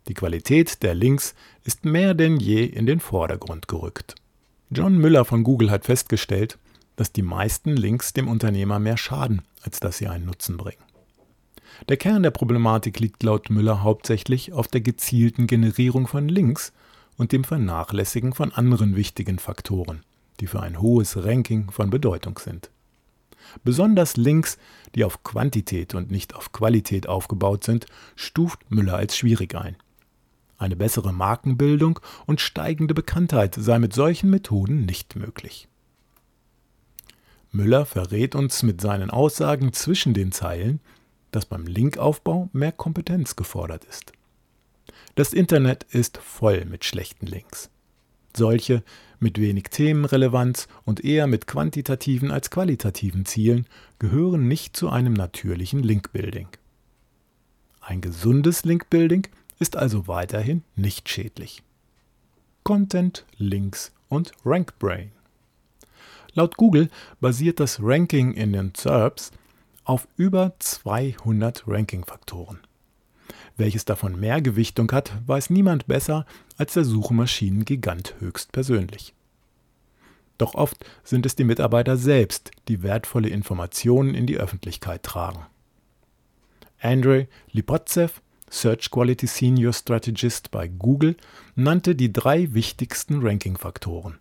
Die 0.08 0.14
Qualität 0.14 0.84
der 0.84 0.96
Links 0.96 1.36
ist 1.64 1.86
mehr 1.86 2.14
denn 2.14 2.38
je 2.38 2.64
in 2.64 2.86
den 2.86 3.00
Vordergrund 3.00 3.68
gerückt. 3.68 4.16
John 4.70 4.98
Müller 4.98 5.26
von 5.26 5.44
Google 5.44 5.72
hat 5.72 5.86
festgestellt, 5.86 6.58
dass 6.96 7.12
die 7.12 7.22
meisten 7.22 7.76
Links 7.76 8.14
dem 8.14 8.28
Unternehmer 8.28 8.80
mehr 8.80 8.98
schaden, 8.98 9.42
als 9.62 9.80
dass 9.80 9.98
sie 9.98 10.08
einen 10.08 10.26
Nutzen 10.26 10.58
bringen. 10.58 10.84
Der 11.90 11.98
Kern 11.98 12.24
der 12.24 12.32
Problematik 12.32 13.00
liegt 13.00 13.22
laut 13.24 13.50
Müller 13.50 13.84
hauptsächlich 13.84 14.54
auf 14.54 14.68
der 14.68 14.82
gezielten 14.82 15.48
Generierung 15.48 16.08
von 16.08 16.28
Links 16.28 16.74
und 17.18 17.32
dem 17.32 17.44
Vernachlässigen 17.44 18.34
von 18.34 18.52
anderen 18.52 18.96
wichtigen 18.96 19.40
Faktoren, 19.40 20.04
die 20.40 20.48
für 20.48 20.62
ein 20.62 20.82
hohes 20.82 21.18
Ranking 21.24 21.70
von 21.72 21.90
Bedeutung 21.90 22.40
sind. 22.40 22.70
Besonders 23.64 24.18
Links, 24.18 24.58
die 24.96 25.04
auf 25.04 25.24
Quantität 25.24 25.96
und 25.96 26.12
nicht 26.12 26.36
auf 26.36 26.52
Qualität 26.52 27.08
aufgebaut 27.08 27.64
sind, 27.64 27.86
stuft 28.16 28.72
Müller 28.72 28.96
als 28.96 29.18
schwierig 29.18 29.56
ein. 29.56 29.76
Eine 30.58 30.76
bessere 30.76 31.14
Markenbildung 31.14 32.00
und 32.26 32.42
steigende 32.42 32.94
Bekanntheit 32.94 33.56
sei 33.56 33.78
mit 33.80 33.94
solchen 33.94 34.30
Methoden 34.30 34.86
nicht 34.86 35.16
möglich. 35.16 35.68
Müller 37.52 37.86
verrät 37.86 38.36
uns 38.36 38.64
mit 38.64 38.82
seinen 38.82 39.10
Aussagen 39.10 39.72
zwischen 39.74 40.14
den 40.14 40.32
Zeilen, 40.32 40.80
dass 41.32 41.46
beim 41.46 41.66
Linkaufbau 41.66 42.50
mehr 42.54 42.72
Kompetenz 42.72 43.36
gefordert 43.36 43.86
ist. 43.86 44.14
Das 45.16 45.34
Internet 45.34 45.84
ist 45.84 46.18
voll 46.18 46.66
mit 46.66 46.86
schlechten 46.86 47.26
Links. 47.26 47.70
Solche 48.36 48.84
mit 49.20 49.40
wenig 49.40 49.66
Themenrelevanz 49.66 50.68
und 50.86 51.04
eher 51.04 51.28
mit 51.28 51.48
quantitativen 51.48 52.32
als 52.32 52.50
qualitativen 52.50 53.26
Zielen 53.26 53.66
gehören 54.00 54.48
nicht 54.48 54.76
zu 54.76 54.90
einem 54.90 55.14
natürlichen 55.14 55.82
Linkbuilding. 55.84 56.48
Ein 57.82 58.02
gesundes 58.02 58.66
Linkbuilding 58.66 59.28
ist 59.60 59.76
also 59.76 60.08
weiterhin 60.08 60.64
nicht 60.76 61.10
schädlich. 61.10 61.64
Content, 62.64 63.26
Links 63.38 63.94
und 64.10 64.32
RankBrain. 64.46 65.12
Laut 66.34 66.58
Google 66.58 66.90
basiert 67.20 67.60
das 67.60 67.80
Ranking 67.82 68.34
in 68.34 68.54
den 68.54 68.74
SERPs 68.76 69.32
auf 69.86 70.08
über 70.18 70.54
200 70.60 71.64
Ranking-Faktoren. 71.66 72.60
Welches 73.56 73.86
davon 73.86 74.20
mehr 74.20 74.42
Gewichtung 74.42 74.92
hat, 74.92 75.14
weiß 75.26 75.50
niemand 75.50 75.88
besser 75.88 76.26
als 76.58 76.74
der 76.74 76.86
Suchmaschinengigant 76.86 78.16
höchstpersönlich. 78.20 79.14
Doch 80.38 80.54
oft 80.54 80.86
sind 81.04 81.26
es 81.26 81.36
die 81.36 81.44
Mitarbeiter 81.44 81.98
selbst, 81.98 82.52
die 82.68 82.84
wertvolle 82.84 83.30
Informationen 83.30 84.14
in 84.14 84.28
die 84.28 84.38
Öffentlichkeit 84.38 85.04
tragen. 85.04 85.46
Andrei 86.80 87.28
Lipotzev, 87.52 88.22
Search 88.50 88.92
Quality 88.92 89.26
Senior 89.28 89.74
Strategist 89.74 90.52
bei 90.52 90.68
Google, 90.68 91.18
nannte 91.56 91.96
die 91.96 92.14
drei 92.14 92.54
wichtigsten 92.54 93.26
Ranking-Faktoren: 93.26 94.20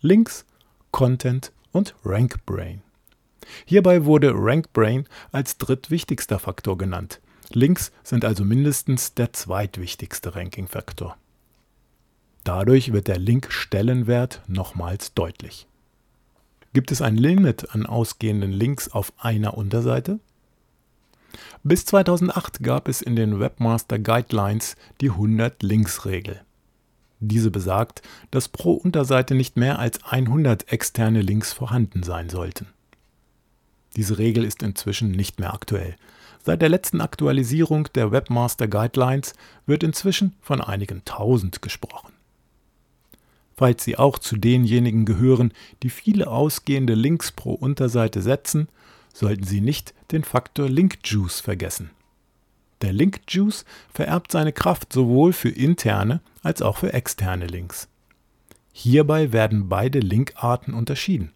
Links, 0.00 0.46
Content 0.90 1.52
und 1.70 1.94
RankBrain. 2.04 2.82
Hierbei 3.66 4.04
wurde 4.04 4.32
RankBrain 4.34 5.06
als 5.32 5.58
drittwichtigster 5.58 6.38
Faktor 6.38 6.78
genannt. 6.78 7.20
Links 7.54 7.92
sind 8.02 8.24
also 8.24 8.44
mindestens 8.44 9.14
der 9.14 9.32
zweitwichtigste 9.32 10.34
Ranking-Faktor. 10.34 11.16
Dadurch 12.44 12.92
wird 12.92 13.08
der 13.08 13.18
Link-Stellenwert 13.18 14.42
nochmals 14.46 15.14
deutlich. 15.14 15.66
Gibt 16.72 16.90
es 16.90 17.02
ein 17.02 17.16
Limit 17.16 17.74
an 17.74 17.86
ausgehenden 17.86 18.52
Links 18.52 18.88
auf 18.88 19.12
einer 19.18 19.56
Unterseite? 19.56 20.18
Bis 21.62 21.84
2008 21.84 22.62
gab 22.62 22.88
es 22.88 23.02
in 23.02 23.14
den 23.14 23.38
Webmaster 23.38 23.98
Guidelines 23.98 24.76
die 25.00 25.10
100-Links-Regel. 25.10 26.40
Diese 27.20 27.50
besagt, 27.52 28.02
dass 28.32 28.48
pro 28.48 28.72
Unterseite 28.72 29.34
nicht 29.34 29.56
mehr 29.56 29.78
als 29.78 30.02
100 30.02 30.72
externe 30.72 31.22
Links 31.22 31.52
vorhanden 31.52 32.02
sein 32.02 32.28
sollten. 32.28 32.66
Diese 33.94 34.18
Regel 34.18 34.44
ist 34.44 34.62
inzwischen 34.62 35.12
nicht 35.12 35.38
mehr 35.38 35.54
aktuell. 35.54 35.94
Seit 36.44 36.60
der 36.60 36.68
letzten 36.68 37.00
Aktualisierung 37.00 37.88
der 37.94 38.10
Webmaster 38.10 38.66
Guidelines 38.66 39.34
wird 39.66 39.84
inzwischen 39.84 40.34
von 40.40 40.60
einigen 40.60 41.04
tausend 41.04 41.62
gesprochen. 41.62 42.12
Falls 43.54 43.84
Sie 43.84 43.96
auch 43.96 44.18
zu 44.18 44.36
denjenigen 44.36 45.04
gehören, 45.04 45.52
die 45.82 45.90
viele 45.90 46.26
ausgehende 46.28 46.94
Links 46.94 47.30
pro 47.30 47.52
Unterseite 47.52 48.22
setzen, 48.22 48.68
sollten 49.14 49.44
Sie 49.44 49.60
nicht 49.60 49.94
den 50.10 50.24
Faktor 50.24 50.68
Link 50.68 50.98
Juice 51.04 51.40
vergessen. 51.40 51.90
Der 52.80 52.92
Link 52.92 53.20
Juice 53.28 53.64
vererbt 53.94 54.32
seine 54.32 54.52
Kraft 54.52 54.92
sowohl 54.92 55.32
für 55.32 55.50
interne 55.50 56.20
als 56.42 56.60
auch 56.60 56.78
für 56.78 56.92
externe 56.92 57.46
Links. 57.46 57.86
Hierbei 58.72 59.32
werden 59.32 59.68
beide 59.68 60.00
Linkarten 60.00 60.74
unterschieden. 60.74 61.30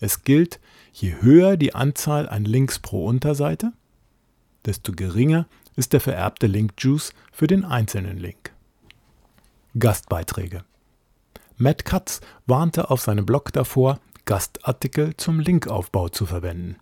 Es 0.00 0.24
gilt, 0.24 0.60
je 0.92 1.14
höher 1.22 1.56
die 1.56 1.74
Anzahl 1.74 2.28
an 2.28 2.44
Links 2.44 2.78
pro 2.80 3.06
Unterseite, 3.06 3.72
desto 4.66 4.92
geringer 4.92 5.46
ist 5.76 5.92
der 5.92 6.00
vererbte 6.00 6.46
Link-Juice 6.46 7.12
für 7.32 7.46
den 7.46 7.64
einzelnen 7.64 8.18
Link. 8.18 8.52
Gastbeiträge 9.78 10.64
Matt 11.56 11.84
Katz 11.84 12.20
warnte 12.46 12.90
auf 12.90 13.00
seinem 13.00 13.26
Blog 13.26 13.52
davor, 13.52 14.00
Gastartikel 14.24 15.16
zum 15.16 15.38
Linkaufbau 15.38 16.08
zu 16.08 16.26
verwenden. 16.26 16.76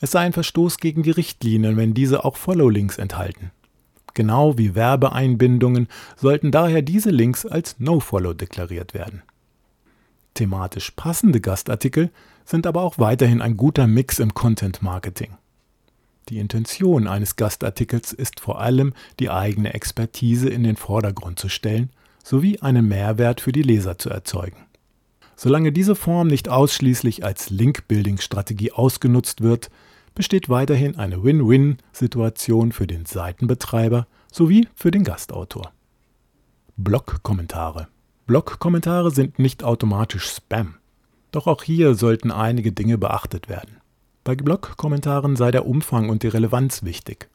Es 0.00 0.12
sei 0.12 0.20
ein 0.20 0.32
Verstoß 0.32 0.78
gegen 0.78 1.02
die 1.02 1.10
Richtlinien, 1.10 1.76
wenn 1.76 1.92
diese 1.92 2.24
auch 2.24 2.36
Follow-Links 2.36 2.98
enthalten. 2.98 3.50
Genau 4.14 4.56
wie 4.56 4.74
Werbeeinbindungen 4.74 5.88
sollten 6.16 6.50
daher 6.50 6.82
diese 6.82 7.10
Links 7.10 7.44
als 7.46 7.76
No-Follow 7.78 8.34
deklariert 8.34 8.94
werden. 8.94 9.22
Thematisch 10.34 10.92
passende 10.92 11.40
Gastartikel 11.40 12.10
sind 12.44 12.66
aber 12.66 12.82
auch 12.82 12.98
weiterhin 12.98 13.42
ein 13.42 13.56
guter 13.56 13.86
Mix 13.86 14.18
im 14.18 14.34
Content 14.34 14.82
Marketing. 14.82 15.36
Die 16.28 16.38
Intention 16.38 17.06
eines 17.06 17.36
Gastartikels 17.36 18.12
ist 18.12 18.40
vor 18.40 18.60
allem, 18.60 18.92
die 19.18 19.30
eigene 19.30 19.72
Expertise 19.72 20.48
in 20.48 20.62
den 20.62 20.76
Vordergrund 20.76 21.38
zu 21.38 21.48
stellen 21.48 21.90
sowie 22.22 22.58
einen 22.58 22.86
Mehrwert 22.86 23.40
für 23.40 23.52
die 23.52 23.62
Leser 23.62 23.96
zu 23.96 24.10
erzeugen. 24.10 24.66
Solange 25.36 25.72
diese 25.72 25.94
Form 25.94 26.26
nicht 26.26 26.48
ausschließlich 26.48 27.24
als 27.24 27.48
Link-Building-Strategie 27.48 28.72
ausgenutzt 28.72 29.40
wird, 29.40 29.70
besteht 30.14 30.48
weiterhin 30.48 30.96
eine 30.96 31.22
Win-Win-Situation 31.22 32.72
für 32.72 32.86
den 32.86 33.06
Seitenbetreiber 33.06 34.06
sowie 34.30 34.68
für 34.74 34.90
den 34.90 35.04
Gastautor. 35.04 35.72
Blog-Kommentare 36.76 37.88
Blog-Kommentare 38.26 39.10
sind 39.10 39.38
nicht 39.38 39.64
automatisch 39.64 40.26
Spam. 40.26 40.74
Doch 41.30 41.46
auch 41.46 41.62
hier 41.62 41.94
sollten 41.94 42.30
einige 42.30 42.72
Dinge 42.72 42.98
beachtet 42.98 43.48
werden. 43.48 43.78
Bei 44.28 44.36
Blog-Kommentaren 44.36 45.36
sei 45.36 45.50
der 45.52 45.64
Umfang 45.64 46.10
und 46.10 46.22
die 46.22 46.28
Relevanz 46.28 46.82
wichtig. 46.82 47.30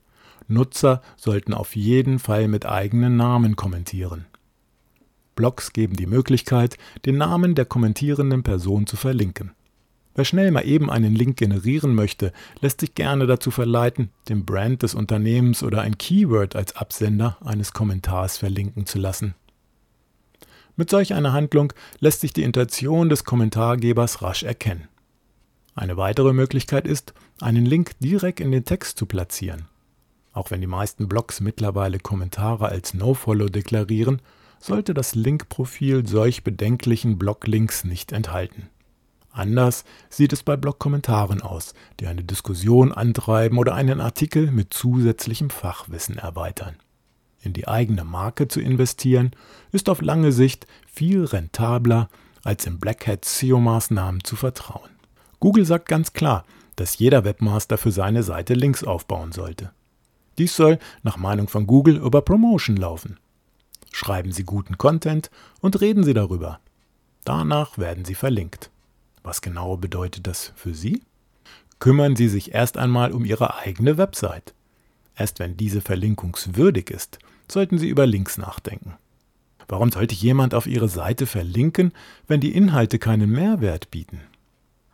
Nutzer 0.48 1.02
sollten 1.18 1.56
auf 1.56 1.76
jeden 1.76 2.20
Fall 2.20 2.48
mit 2.48 2.68
eigenen 2.68 3.18
Namen 3.18 3.56
kommentieren. 3.56 4.28
Blogs 5.36 5.74
geben 5.74 5.96
die 5.96 6.06
Möglichkeit, 6.06 6.78
den 7.08 7.18
Namen 7.18 7.56
der 7.56 7.66
kommentierenden 7.66 8.44
Person 8.44 8.86
zu 8.86 8.96
verlinken. 8.96 9.54
Wer 10.14 10.24
schnell 10.24 10.52
mal 10.52 10.68
eben 10.68 10.92
einen 10.92 11.16
Link 11.16 11.38
generieren 11.38 11.96
möchte, 11.96 12.32
lässt 12.62 12.82
sich 12.82 12.94
gerne 12.94 13.26
dazu 13.26 13.50
verleiten, 13.50 14.12
den 14.30 14.46
Brand 14.46 14.84
des 14.84 14.94
Unternehmens 14.94 15.64
oder 15.64 15.82
ein 15.82 15.98
Keyword 15.98 16.56
als 16.56 16.76
Absender 16.76 17.40
eines 17.44 17.74
Kommentars 17.74 18.38
verlinken 18.38 18.86
zu 18.86 19.00
lassen. 19.00 19.34
Mit 20.76 20.92
solch 20.92 21.16
einer 21.16 21.34
Handlung 21.34 21.74
lässt 22.02 22.22
sich 22.22 22.34
die 22.34 22.44
Intention 22.44 23.10
des 23.10 23.24
Kommentargebers 23.24 24.22
rasch 24.22 24.44
erkennen. 24.44 24.90
Eine 25.76 25.98
weitere 25.98 26.34
Möglichkeit 26.34 26.88
ist, 26.88 27.14
einen 27.42 27.66
Link 27.66 27.92
direkt 28.00 28.40
in 28.40 28.52
den 28.52 28.66
Text 28.66 28.98
zu 28.98 29.06
platzieren. 29.06 29.66
Auch 30.32 30.52
wenn 30.52 30.62
die 30.62 30.68
meisten 30.68 31.08
Blogs 31.08 31.42
mittlerweile 31.42 32.00
Kommentare 32.00 32.68
als 32.68 32.94
No-Follow 32.94 33.50
deklarieren, 33.50 34.22
sollte 34.60 34.94
das 34.94 35.16
Linkprofil 35.16 36.08
solch 36.08 36.44
bedenklichen 36.44 37.18
Bloglinks 37.18 37.84
nicht 37.84 38.12
enthalten. 38.12 38.70
Anders 39.32 39.84
sieht 40.10 40.32
es 40.32 40.44
bei 40.44 40.56
Blogkommentaren 40.56 41.42
aus, 41.42 41.74
die 42.00 42.06
eine 42.06 42.24
Diskussion 42.24 42.92
antreiben 42.92 43.58
oder 43.58 43.74
einen 43.74 44.00
Artikel 44.00 44.52
mit 44.52 44.74
zusätzlichem 44.74 45.50
Fachwissen 45.50 46.20
erweitern. 46.20 46.76
In 47.42 47.52
die 47.54 47.68
eigene 47.68 48.06
Marke 48.06 48.48
zu 48.48 48.62
investieren, 48.62 49.32
ist 49.72 49.90
auf 49.90 50.02
lange 50.02 50.32
Sicht 50.32 50.68
viel 50.86 51.26
rentabler, 51.26 52.10
als 52.44 52.66
in 52.68 52.80
Black 52.80 53.08
Hat 53.08 53.26
SEO-Maßnahmen 53.26 54.24
zu 54.24 54.36
vertrauen. 54.36 54.93
Google 55.44 55.66
sagt 55.66 55.90
ganz 55.90 56.14
klar, 56.14 56.46
dass 56.78 56.98
jeder 57.00 57.26
Webmaster 57.26 57.78
für 57.78 57.92
seine 57.92 58.24
Seite 58.24 58.54
Links 58.54 58.82
aufbauen 58.82 59.34
sollte. 59.34 59.72
Dies 60.38 60.56
soll 60.56 60.80
nach 61.02 61.18
Meinung 61.18 61.50
von 61.50 61.68
Google 61.68 61.98
über 61.98 62.22
Promotion 62.22 62.78
laufen. 62.78 63.20
Schreiben 63.92 64.32
Sie 64.32 64.46
guten 64.46 64.78
Content 64.78 65.30
und 65.60 65.82
reden 65.82 66.06
Sie 66.06 66.14
darüber. 66.14 66.62
Danach 67.26 67.78
werden 67.78 68.06
Sie 68.06 68.16
verlinkt. 68.16 68.70
Was 69.22 69.42
genau 69.42 69.76
bedeutet 69.76 70.28
das 70.28 70.54
für 70.56 70.74
Sie? 70.74 71.02
Kümmern 71.78 72.16
Sie 72.16 72.30
sich 72.30 72.54
erst 72.54 72.78
einmal 72.78 73.12
um 73.12 73.26
Ihre 73.26 73.58
eigene 73.58 73.98
Website. 73.98 74.54
Erst 75.14 75.40
wenn 75.40 75.58
diese 75.58 75.82
verlinkungswürdig 75.82 76.90
ist, 76.90 77.20
sollten 77.52 77.80
Sie 77.80 77.90
über 77.90 78.06
Links 78.06 78.38
nachdenken. 78.38 78.94
Warum 79.68 79.92
sollte 79.92 80.16
jemand 80.16 80.54
auf 80.54 80.68
Ihre 80.68 80.88
Seite 80.88 81.26
verlinken, 81.26 81.92
wenn 82.30 82.40
die 82.40 82.56
Inhalte 82.56 82.98
keinen 82.98 83.30
Mehrwert 83.30 83.92
bieten? 83.92 84.22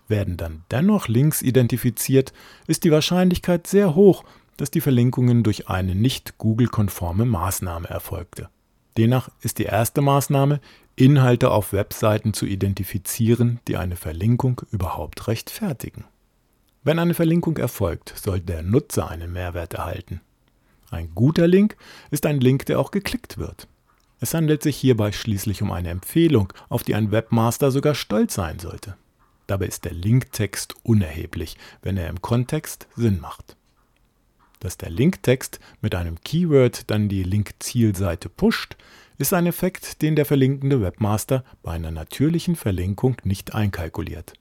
Werden 0.09 0.35
dann 0.35 0.63
dennoch 0.71 1.07
Links 1.07 1.41
identifiziert, 1.41 2.33
ist 2.67 2.83
die 2.83 2.91
Wahrscheinlichkeit 2.91 3.67
sehr 3.67 3.95
hoch, 3.95 4.25
dass 4.57 4.71
die 4.71 4.81
Verlinkungen 4.81 5.43
durch 5.43 5.69
eine 5.69 5.95
nicht 5.95 6.37
Google-konforme 6.37 7.25
Maßnahme 7.25 7.87
erfolgte. 7.87 8.49
Demnach 8.97 9.29
ist 9.41 9.59
die 9.59 9.63
erste 9.63 10.01
Maßnahme, 10.01 10.59
Inhalte 10.97 11.51
auf 11.51 11.71
Webseiten 11.71 12.33
zu 12.33 12.45
identifizieren, 12.45 13.61
die 13.69 13.77
eine 13.77 13.95
Verlinkung 13.95 14.61
überhaupt 14.71 15.27
rechtfertigen. 15.27 16.03
Wenn 16.83 16.99
eine 16.99 17.13
Verlinkung 17.13 17.55
erfolgt, 17.57 18.13
soll 18.17 18.41
der 18.41 18.63
Nutzer 18.63 19.09
einen 19.09 19.31
Mehrwert 19.31 19.75
erhalten. 19.75 20.21
Ein 20.89 21.11
guter 21.13 21.47
Link 21.47 21.77
ist 22.09 22.25
ein 22.25 22.41
Link, 22.41 22.65
der 22.65 22.79
auch 22.79 22.91
geklickt 22.91 23.37
wird. 23.37 23.67
Es 24.19 24.33
handelt 24.33 24.63
sich 24.63 24.75
hierbei 24.75 25.11
schließlich 25.11 25.61
um 25.61 25.71
eine 25.71 25.89
Empfehlung, 25.89 26.51
auf 26.67 26.83
die 26.83 26.95
ein 26.95 27.11
Webmaster 27.11 27.71
sogar 27.71 27.95
stolz 27.95 28.33
sein 28.33 28.59
sollte. 28.59 28.95
Dabei 29.49 29.65
ist 29.65 29.85
der 29.85 29.93
Linktext 29.93 30.75
unerheblich, 30.83 31.57
wenn 31.81 31.97
er 31.97 32.09
im 32.09 32.21
Kontext 32.21 32.87
Sinn 32.95 33.19
macht 33.19 33.57
dass 34.59 34.77
der 34.77 34.89
Linktext 34.89 35.59
mit 35.81 35.95
einem 35.95 36.19
Keyword 36.21 36.89
dann 36.89 37.09
die 37.09 37.23
Link-Zielseite 37.23 38.29
pusht, 38.29 38.75
ist 39.17 39.33
ein 39.33 39.47
Effekt, 39.47 40.01
den 40.01 40.15
der 40.15 40.25
verlinkende 40.25 40.81
Webmaster 40.81 41.43
bei 41.63 41.71
einer 41.71 41.91
natürlichen 41.91 42.55
Verlinkung 42.55 43.17
nicht 43.23 43.53
einkalkuliert. 43.55 44.33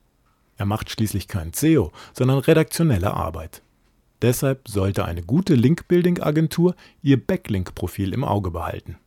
Er 0.57 0.65
macht 0.65 0.89
schließlich 0.89 1.27
kein 1.27 1.53
SEO, 1.53 1.91
sondern 2.13 2.39
redaktionelle 2.39 3.13
Arbeit. 3.13 3.61
Deshalb 4.21 4.67
sollte 4.67 5.05
eine 5.05 5.23
gute 5.23 5.55
Link-Building-Agentur 5.55 6.75
ihr 7.01 7.25
Backlink-Profil 7.25 8.13
im 8.13 8.25
Auge 8.25 8.51
behalten. 8.51 8.97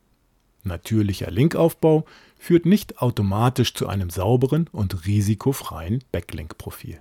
Natürlicher 0.63 1.29
Linkaufbau 1.29 2.05
führt 2.43 2.65
nicht 2.65 3.01
automatisch 3.01 3.73
zu 3.73 3.87
einem 3.87 4.09
sauberen 4.09 4.69
und 4.73 5.07
risikofreien 5.07 6.03
Backlink-Profil. 6.11 6.99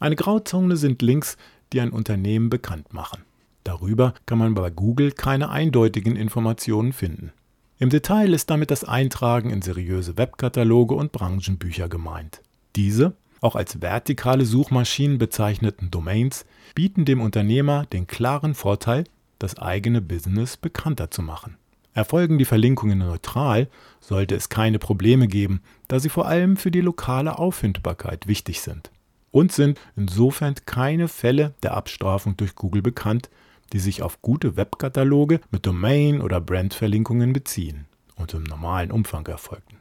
Eine 0.00 0.16
Grauzone 0.16 0.76
sind 0.76 1.00
Links, 1.00 1.36
die 1.72 1.80
ein 1.80 1.90
Unternehmen 1.90 2.50
bekannt 2.50 2.92
machen. 2.92 3.22
Darüber 3.62 4.14
kann 4.26 4.38
man 4.38 4.54
bei 4.54 4.68
Google 4.70 5.12
keine 5.12 5.50
eindeutigen 5.50 6.16
Informationen 6.16 6.92
finden. 6.92 7.32
Im 7.78 7.88
Detail 7.88 8.34
ist 8.34 8.50
damit 8.50 8.72
das 8.72 8.82
Eintragen 8.82 9.50
in 9.50 9.62
seriöse 9.62 10.18
Webkataloge 10.18 10.96
und 10.96 11.12
Branchenbücher 11.12 11.88
gemeint. 11.88 12.42
Diese, 12.74 13.12
auch 13.40 13.54
als 13.54 13.80
vertikale 13.80 14.44
Suchmaschinen 14.44 15.18
bezeichneten 15.18 15.92
Domains, 15.92 16.46
bieten 16.74 17.04
dem 17.04 17.20
Unternehmer 17.20 17.86
den 17.86 18.08
klaren 18.08 18.56
Vorteil, 18.56 19.04
das 19.38 19.56
eigene 19.56 20.00
Business 20.00 20.56
bekannter 20.56 21.12
zu 21.12 21.22
machen. 21.22 21.58
Erfolgen 21.96 22.36
die 22.36 22.44
Verlinkungen 22.44 22.98
neutral, 22.98 23.68
sollte 24.00 24.34
es 24.34 24.50
keine 24.50 24.78
Probleme 24.78 25.28
geben, 25.28 25.62
da 25.88 25.98
sie 25.98 26.10
vor 26.10 26.26
allem 26.26 26.58
für 26.58 26.70
die 26.70 26.82
lokale 26.82 27.38
Auffindbarkeit 27.38 28.26
wichtig 28.26 28.60
sind 28.60 28.90
und 29.30 29.50
sind 29.50 29.80
insofern 29.96 30.56
keine 30.66 31.08
Fälle 31.08 31.54
der 31.62 31.74
Abstrafung 31.74 32.36
durch 32.36 32.54
Google 32.54 32.82
bekannt, 32.82 33.30
die 33.72 33.78
sich 33.78 34.02
auf 34.02 34.20
gute 34.20 34.58
Webkataloge 34.58 35.40
mit 35.50 35.64
Domain- 35.64 36.20
oder 36.20 36.38
Brandverlinkungen 36.38 37.32
beziehen 37.32 37.86
und 38.16 38.34
im 38.34 38.42
normalen 38.42 38.90
Umfang 38.90 39.26
erfolgten. 39.26 39.78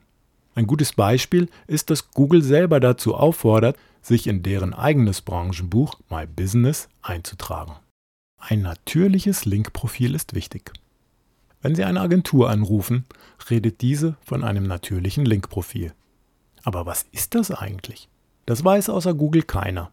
Ein 0.55 0.67
gutes 0.67 0.93
Beispiel 0.93 1.49
ist, 1.67 1.89
dass 1.89 2.11
Google 2.11 2.43
selber 2.43 2.79
dazu 2.79 3.15
auffordert, 3.15 3.75
sich 4.01 4.27
in 4.27 4.41
deren 4.41 4.73
eigenes 4.73 5.21
Branchenbuch 5.21 5.95
My 6.09 6.25
Business 6.25 6.87
einzutragen. 7.01 7.73
Ein 8.39 8.61
natürliches 8.61 9.43
Linkprofil 9.43 10.15
ist 10.15 10.33
wichtig. 10.33 10.71
Wenn 11.65 11.73
Sie 11.73 11.83
eine 11.83 12.01
Agentur 12.01 12.51
anrufen, 12.51 13.05
redet 13.49 13.81
diese 13.81 14.17
von 14.21 14.43
einem 14.43 14.67
natürlichen 14.67 15.25
Linkprofil. 15.25 15.93
Aber 16.61 16.85
was 16.85 17.07
ist 17.11 17.33
das 17.33 17.49
eigentlich? 17.49 18.07
Das 18.45 18.63
weiß 18.63 18.89
außer 18.89 19.15
Google 19.15 19.41
keiner. 19.41 19.91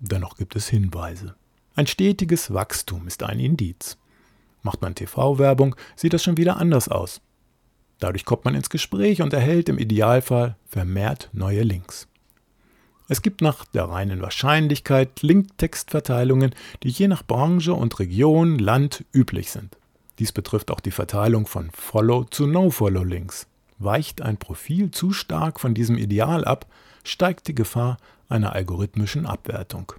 Dennoch 0.00 0.36
gibt 0.36 0.54
es 0.54 0.68
Hinweise. 0.68 1.34
Ein 1.76 1.86
stetiges 1.86 2.52
Wachstum 2.52 3.06
ist 3.06 3.22
ein 3.22 3.40
Indiz. 3.40 3.96
Macht 4.60 4.82
man 4.82 4.94
TV-Werbung, 4.94 5.76
sieht 5.96 6.12
das 6.12 6.22
schon 6.22 6.36
wieder 6.36 6.58
anders 6.58 6.90
aus. 6.90 7.22
Dadurch 8.00 8.26
kommt 8.26 8.44
man 8.44 8.54
ins 8.54 8.68
Gespräch 8.68 9.22
und 9.22 9.32
erhält 9.32 9.70
im 9.70 9.78
Idealfall 9.78 10.58
vermehrt 10.66 11.30
neue 11.32 11.62
Links. 11.62 12.06
Es 13.08 13.22
gibt 13.22 13.40
nach 13.40 13.64
der 13.64 13.84
reinen 13.84 14.20
Wahrscheinlichkeit 14.20 15.22
Link-Textverteilungen, 15.22 16.54
die 16.82 16.90
je 16.90 17.08
nach 17.08 17.26
Branche 17.26 17.72
und 17.72 17.98
Region, 17.98 18.58
Land 18.58 19.06
üblich 19.14 19.50
sind. 19.50 19.78
Dies 20.18 20.32
betrifft 20.32 20.70
auch 20.70 20.80
die 20.80 20.90
Verteilung 20.90 21.46
von 21.46 21.70
Follow 21.72 22.24
zu 22.24 22.46
No-Follow-Links. 22.46 23.46
Weicht 23.78 24.22
ein 24.22 24.36
Profil 24.36 24.90
zu 24.90 25.12
stark 25.12 25.58
von 25.58 25.74
diesem 25.74 25.98
Ideal 25.98 26.44
ab, 26.44 26.66
steigt 27.02 27.48
die 27.48 27.54
Gefahr 27.54 27.96
einer 28.28 28.52
algorithmischen 28.52 29.26
Abwertung. 29.26 29.92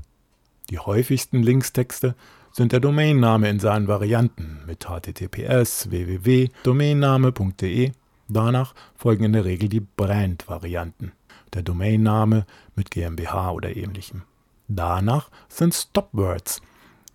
Die 0.70 0.80
häufigsten 0.80 1.44
Linkstexte 1.44 2.16
sind 2.52 2.72
der 2.72 2.80
Domainname 2.80 3.50
in 3.50 3.60
seinen 3.60 3.88
Varianten 3.88 4.62
mit 4.66 4.88
https 4.90 5.90
www 5.92 6.50
domainname.de. 6.64 7.92
Danach 8.28 8.74
folgen 8.96 9.26
in 9.26 9.34
der 9.34 9.46
Regel 9.46 9.70
die 9.70 9.82
Brand-Varianten, 9.82 11.12
der 11.54 11.62
Domainname 11.62 12.46
mit 12.76 12.90
GmbH 12.90 13.52
oder 13.52 13.76
ähnlichem. 13.76 14.24
Danach 14.68 15.30
sind 15.48 15.76
Stopwords 15.76 16.62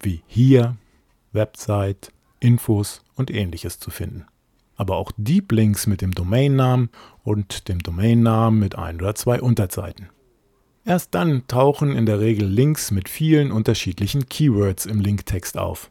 wie 0.00 0.22
hier, 0.26 0.76
Website, 1.32 2.12
Infos 2.40 3.03
und 3.14 3.31
ähnliches 3.31 3.79
zu 3.79 3.90
finden 3.90 4.26
aber 4.81 4.96
auch 4.96 5.12
Deep 5.18 5.53
Links 5.53 5.87
mit 5.87 6.00
dem 6.00 6.12
Domainnamen 6.12 6.88
und 7.22 7.68
dem 7.68 7.81
Domainnamen 7.81 8.59
mit 8.59 8.76
ein 8.76 8.98
oder 8.98 9.14
zwei 9.14 9.42
Unterseiten. 9.42 10.09
Erst 10.87 11.14
dann 11.14 11.46
tauchen 11.48 11.94
in 11.94 12.07
der 12.07 12.18
Regel 12.18 12.48
Links 12.48 12.90
mit 12.90 13.11
vielen 13.11 13.53
unterschiedlichen 13.53 14.31
Keywords 14.31 14.87
im 14.87 15.03
Linktext 15.03 15.59
auf. 15.59 15.90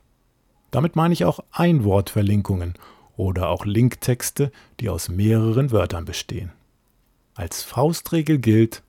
Damit 0.71 0.95
meine 0.95 1.13
ich 1.13 1.23
auch 1.23 1.39
Einwortverlinkungen 1.51 2.73
oder 3.15 3.49
auch 3.49 3.63
Linktexte, 3.63 4.51
die 4.79 4.89
aus 4.89 5.07
mehreren 5.07 5.69
Wörtern 5.69 6.05
bestehen. 6.05 6.51
Als 7.35 7.61
Faustregel 7.61 8.39
gilt, 8.39 8.81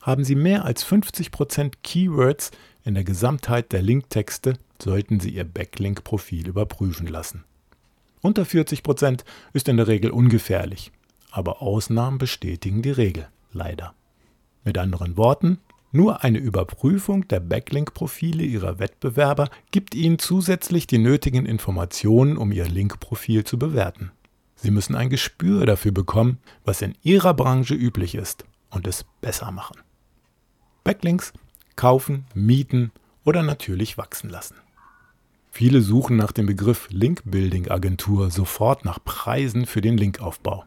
haben 0.00 0.22
Sie 0.22 0.36
mehr 0.36 0.64
als 0.66 0.86
50% 0.86 1.72
Keywords 1.82 2.52
in 2.84 2.94
der 2.94 3.02
Gesamtheit 3.02 3.72
der 3.72 3.82
Linktexte, 3.82 4.56
sollten 4.82 5.20
Sie 5.20 5.30
Ihr 5.30 5.44
Backlink-Profil 5.44 6.48
überprüfen 6.48 7.06
lassen. 7.06 7.44
Unter 8.20 8.42
40% 8.42 9.24
ist 9.52 9.68
in 9.68 9.76
der 9.76 9.86
Regel 9.86 10.10
ungefährlich, 10.10 10.92
aber 11.30 11.62
Ausnahmen 11.62 12.18
bestätigen 12.18 12.82
die 12.82 12.90
Regel, 12.90 13.28
leider. 13.52 13.94
Mit 14.64 14.76
anderen 14.78 15.16
Worten, 15.16 15.58
nur 15.90 16.22
eine 16.22 16.38
Überprüfung 16.38 17.26
der 17.28 17.40
Backlink-Profile 17.40 18.42
Ihrer 18.42 18.78
Wettbewerber 18.78 19.48
gibt 19.70 19.94
Ihnen 19.94 20.18
zusätzlich 20.18 20.86
die 20.86 20.98
nötigen 20.98 21.46
Informationen, 21.46 22.36
um 22.36 22.52
Ihr 22.52 22.68
Link-Profil 22.68 23.44
zu 23.44 23.58
bewerten. 23.58 24.12
Sie 24.54 24.70
müssen 24.70 24.94
ein 24.94 25.08
Gespür 25.08 25.64
dafür 25.64 25.92
bekommen, 25.92 26.38
was 26.64 26.82
in 26.82 26.94
Ihrer 27.02 27.32
Branche 27.32 27.74
üblich 27.74 28.16
ist 28.16 28.44
und 28.70 28.86
es 28.86 29.06
besser 29.20 29.50
machen. 29.50 29.78
Backlinks 30.84 31.32
kaufen, 31.76 32.26
mieten 32.34 32.90
oder 33.24 33.42
natürlich 33.42 33.96
wachsen 33.96 34.28
lassen. 34.28 34.56
Viele 35.58 35.82
suchen 35.82 36.16
nach 36.16 36.30
dem 36.30 36.46
Begriff 36.46 36.86
Link-Building-Agentur 36.92 38.30
sofort 38.30 38.84
nach 38.84 39.02
Preisen 39.04 39.66
für 39.66 39.80
den 39.80 39.98
Linkaufbau. 39.98 40.64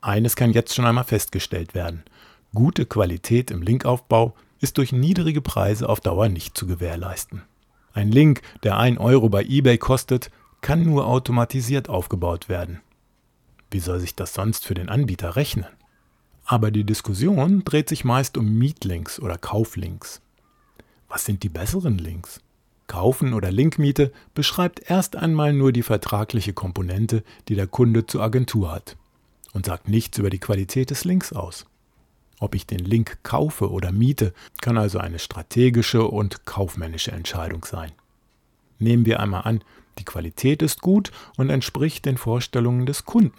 Eines 0.00 0.34
kann 0.34 0.54
jetzt 0.54 0.74
schon 0.74 0.86
einmal 0.86 1.04
festgestellt 1.04 1.74
werden. 1.74 2.04
Gute 2.54 2.86
Qualität 2.86 3.50
im 3.50 3.60
Linkaufbau 3.60 4.34
ist 4.58 4.78
durch 4.78 4.92
niedrige 4.92 5.42
Preise 5.42 5.86
auf 5.86 6.00
Dauer 6.00 6.30
nicht 6.30 6.56
zu 6.56 6.66
gewährleisten. 6.66 7.42
Ein 7.92 8.10
Link, 8.10 8.40
der 8.62 8.78
1 8.78 8.98
Euro 8.98 9.28
bei 9.28 9.44
eBay 9.44 9.76
kostet, 9.76 10.30
kann 10.62 10.84
nur 10.84 11.06
automatisiert 11.06 11.90
aufgebaut 11.90 12.48
werden. 12.48 12.80
Wie 13.70 13.80
soll 13.80 14.00
sich 14.00 14.14
das 14.14 14.32
sonst 14.32 14.64
für 14.64 14.72
den 14.72 14.88
Anbieter 14.88 15.36
rechnen? 15.36 15.66
Aber 16.46 16.70
die 16.70 16.84
Diskussion 16.84 17.62
dreht 17.62 17.90
sich 17.90 18.06
meist 18.06 18.38
um 18.38 18.56
Mietlinks 18.56 19.20
oder 19.20 19.36
Kauflinks. 19.36 20.22
Was 21.10 21.26
sind 21.26 21.42
die 21.42 21.50
besseren 21.50 21.98
Links? 21.98 22.40
Kaufen 22.90 23.34
oder 23.34 23.52
Linkmiete 23.52 24.10
beschreibt 24.34 24.90
erst 24.90 25.14
einmal 25.14 25.52
nur 25.52 25.70
die 25.70 25.84
vertragliche 25.84 26.52
Komponente, 26.52 27.22
die 27.46 27.54
der 27.54 27.68
Kunde 27.68 28.04
zur 28.04 28.20
Agentur 28.20 28.72
hat 28.72 28.96
und 29.52 29.66
sagt 29.66 29.88
nichts 29.88 30.18
über 30.18 30.28
die 30.28 30.40
Qualität 30.40 30.90
des 30.90 31.04
Links 31.04 31.32
aus. 31.32 31.66
Ob 32.40 32.56
ich 32.56 32.66
den 32.66 32.80
Link 32.80 33.18
kaufe 33.22 33.70
oder 33.70 33.92
miete, 33.92 34.34
kann 34.60 34.76
also 34.76 34.98
eine 34.98 35.20
strategische 35.20 36.02
und 36.02 36.46
kaufmännische 36.46 37.12
Entscheidung 37.12 37.64
sein. 37.64 37.92
Nehmen 38.80 39.06
wir 39.06 39.20
einmal 39.20 39.42
an, 39.42 39.62
die 40.00 40.04
Qualität 40.04 40.60
ist 40.60 40.80
gut 40.80 41.12
und 41.36 41.48
entspricht 41.48 42.06
den 42.06 42.16
Vorstellungen 42.16 42.86
des 42.86 43.04
Kunden. 43.04 43.38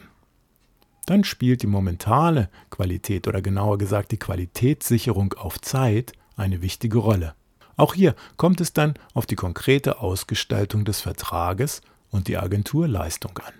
Dann 1.07 1.25
spielt 1.25 1.61
die 1.61 1.67
momentane 1.67 2.49
Qualität 2.69 3.27
oder 3.27 3.41
genauer 3.41 3.77
gesagt 3.77 4.13
die 4.13 4.19
Qualitätssicherung 4.19 5.33
auf 5.33 5.59
Zeit 5.59 6.13
eine 6.37 6.61
wichtige 6.61 6.99
Rolle. 6.99 7.35
Auch 7.81 7.95
hier 7.95 8.13
kommt 8.37 8.61
es 8.61 8.73
dann 8.73 8.93
auf 9.15 9.25
die 9.25 9.35
konkrete 9.35 10.01
Ausgestaltung 10.01 10.85
des 10.85 11.01
Vertrages 11.01 11.81
und 12.11 12.27
die 12.27 12.37
Agenturleistung 12.37 13.35
an. 13.39 13.53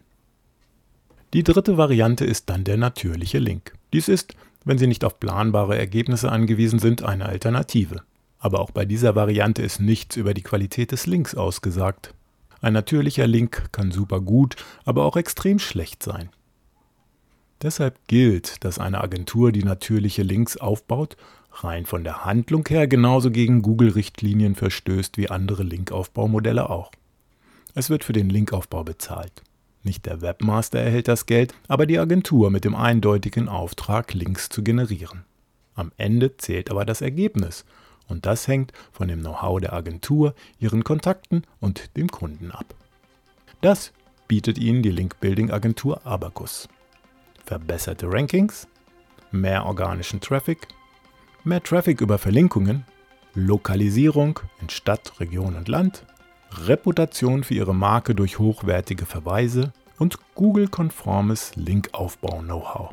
Die 1.34 1.42
dritte 1.42 1.76
Variante 1.76 2.24
ist 2.24 2.48
dann 2.52 2.64
der 2.64 2.78
natürliche 2.78 3.40
Link. 3.40 3.74
Dies 3.94 4.08
ist, 4.10 4.36
wenn 4.64 4.78
Sie 4.78 4.86
nicht 4.86 5.04
auf 5.06 5.20
planbare 5.20 5.76
Ergebnisse 5.76 6.32
angewiesen 6.32 6.78
sind, 6.78 7.02
eine 7.02 7.26
Alternative. 7.26 8.04
Aber 8.38 8.60
auch 8.60 8.70
bei 8.70 8.86
dieser 8.86 9.16
Variante 9.16 9.64
ist 9.64 9.80
nichts 9.80 10.18
über 10.18 10.36
die 10.36 10.44
Qualität 10.44 10.92
des 10.92 11.08
Links 11.08 11.34
ausgesagt. 11.34 12.14
Ein 12.62 12.74
natürlicher 12.74 13.26
Link 13.26 13.72
kann 13.72 13.92
super 13.92 14.22
gut, 14.22 14.56
aber 14.86 15.04
auch 15.06 15.18
extrem 15.18 15.58
schlecht 15.58 16.04
sein. 16.04 16.30
Deshalb 17.64 17.98
gilt, 18.06 18.64
dass 18.64 18.78
eine 18.78 19.02
Agentur, 19.02 19.52
die 19.52 19.64
natürliche 19.64 20.22
Links 20.22 20.58
aufbaut, 20.58 21.18
rein 21.52 21.86
von 21.86 22.04
der 22.04 22.26
Handlung 22.26 22.66
her 22.68 22.88
genauso 22.88 23.32
gegen 23.32 23.62
Google-Richtlinien 23.62 24.56
verstößt 24.56 25.18
wie 25.18 25.30
andere 25.30 25.64
Linkaufbaumodelle 25.64 26.70
auch. 26.70 26.92
Es 27.74 27.90
wird 27.90 28.04
für 28.04 28.14
den 28.14 28.30
Linkaufbau 28.30 28.84
bezahlt. 28.84 29.44
Nicht 29.84 30.06
der 30.06 30.22
Webmaster 30.22 30.80
erhält 30.80 31.08
das 31.08 31.26
Geld, 31.26 31.54
aber 31.68 31.86
die 31.86 31.98
Agentur 31.98 32.52
mit 32.52 32.66
dem 32.66 32.76
eindeutigen 32.76 33.50
Auftrag, 33.50 34.14
Links 34.14 34.50
zu 34.50 34.64
generieren. 34.64 35.24
Am 35.74 35.92
Ende 35.98 36.38
zählt 36.38 36.70
aber 36.70 36.86
das 36.86 37.02
Ergebnis 37.02 37.66
und 38.08 38.26
das 38.26 38.48
hängt 38.48 38.74
von 38.92 39.08
dem 39.08 39.22
Know-how 39.22 39.60
der 39.60 39.74
Agentur, 39.74 40.36
ihren 40.60 40.84
Kontakten 40.84 41.44
und 41.60 41.96
dem 41.98 42.10
Kunden 42.10 42.52
ab. 42.52 42.76
Das 43.62 43.94
bietet 44.28 44.58
Ihnen 44.58 44.84
die 44.84 44.92
Link-Building-Agentur 44.92 46.06
Abacus. 46.06 46.68
Verbesserte 47.46 48.12
Rankings, 48.12 48.68
mehr 49.32 49.66
organischen 49.66 50.20
Traffic, 50.20 50.68
mehr 51.46 51.64
Traffic 51.64 52.02
über 52.02 52.18
Verlinkungen, 52.18 52.86
Lokalisierung 53.34 54.40
in 54.62 54.70
Stadt, 54.70 55.14
Region 55.20 55.56
und 55.56 55.68
Land, 55.68 56.06
Reputation 56.66 57.44
für 57.44 57.54
ihre 57.54 57.74
Marke 57.74 58.14
durch 58.14 58.40
hochwertige 58.40 59.06
Verweise 59.06 59.72
und 60.00 60.18
Google-konformes 60.36 61.56
Linkaufbau-Know-how. 61.56 62.92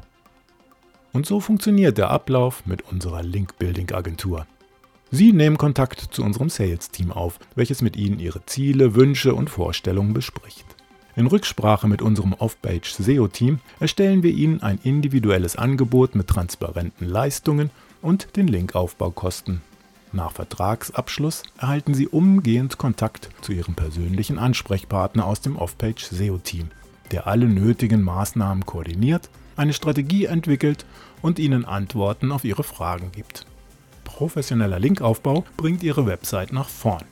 Und 1.12 1.26
so 1.26 1.40
funktioniert 1.40 1.98
der 1.98 2.10
Ablauf 2.10 2.66
mit 2.66 2.82
unserer 2.82 3.22
Link-Building-Agentur. 3.22 4.46
Sie 5.10 5.32
nehmen 5.32 5.56
Kontakt 5.56 6.00
zu 6.00 6.22
unserem 6.22 6.50
Sales-Team 6.50 7.12
auf, 7.12 7.38
welches 7.54 7.80
mit 7.80 7.96
Ihnen 7.96 8.20
Ihre 8.20 8.44
Ziele, 8.44 8.94
Wünsche 8.94 9.34
und 9.34 9.48
Vorstellungen 9.48 10.12
bespricht. 10.12 10.66
In 11.16 11.26
Rücksprache 11.26 11.88
mit 11.88 12.02
unserem 12.02 12.34
Off-Page 12.34 12.92
SEO-Team 12.92 13.58
erstellen 13.80 14.22
wir 14.22 14.30
Ihnen 14.30 14.62
ein 14.62 14.78
individuelles 14.84 15.56
Angebot 15.56 16.14
mit 16.14 16.28
transparenten 16.28 17.08
Leistungen 17.08 17.70
und 18.02 18.36
den 18.36 18.48
Linkaufbaukosten 18.48 19.62
nach 20.12 20.32
Vertragsabschluss 20.32 21.42
erhalten 21.58 21.92
Sie 21.92 22.08
umgehend 22.08 22.78
Kontakt 22.78 23.28
zu 23.42 23.52
Ihrem 23.52 23.74
persönlichen 23.74 24.38
Ansprechpartner 24.38 25.26
aus 25.26 25.42
dem 25.42 25.56
Off-Page 25.56 26.02
SEO-Team, 26.02 26.70
der 27.12 27.26
alle 27.26 27.46
nötigen 27.46 28.02
Maßnahmen 28.02 28.64
koordiniert, 28.64 29.28
eine 29.56 29.74
Strategie 29.74 30.24
entwickelt 30.24 30.86
und 31.20 31.38
Ihnen 31.38 31.64
Antworten 31.64 32.32
auf 32.32 32.44
Ihre 32.44 32.64
Fragen 32.64 33.12
gibt. 33.12 33.44
Professioneller 34.04 34.78
Linkaufbau 34.78 35.44
bringt 35.56 35.82
Ihre 35.82 36.06
Website 36.06 36.52
nach 36.52 36.68
vorn. 36.68 37.04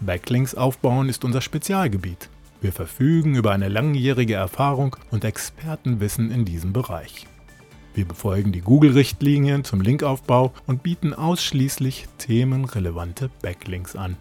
Backlinks 0.00 0.56
aufbauen 0.56 1.08
ist 1.08 1.24
unser 1.24 1.42
Spezialgebiet. 1.42 2.28
Wir 2.60 2.72
verfügen 2.72 3.36
über 3.36 3.52
eine 3.52 3.68
langjährige 3.68 4.34
Erfahrung 4.34 4.96
und 5.10 5.24
Expertenwissen 5.24 6.32
in 6.32 6.44
diesem 6.44 6.72
Bereich. 6.72 7.26
Wir 7.94 8.06
befolgen 8.06 8.52
die 8.52 8.62
Google-Richtlinien 8.62 9.64
zum 9.64 9.80
Linkaufbau 9.80 10.52
und 10.66 10.82
bieten 10.82 11.12
ausschließlich 11.12 12.06
themenrelevante 12.18 13.30
Backlinks 13.42 13.96
an. 13.96 14.16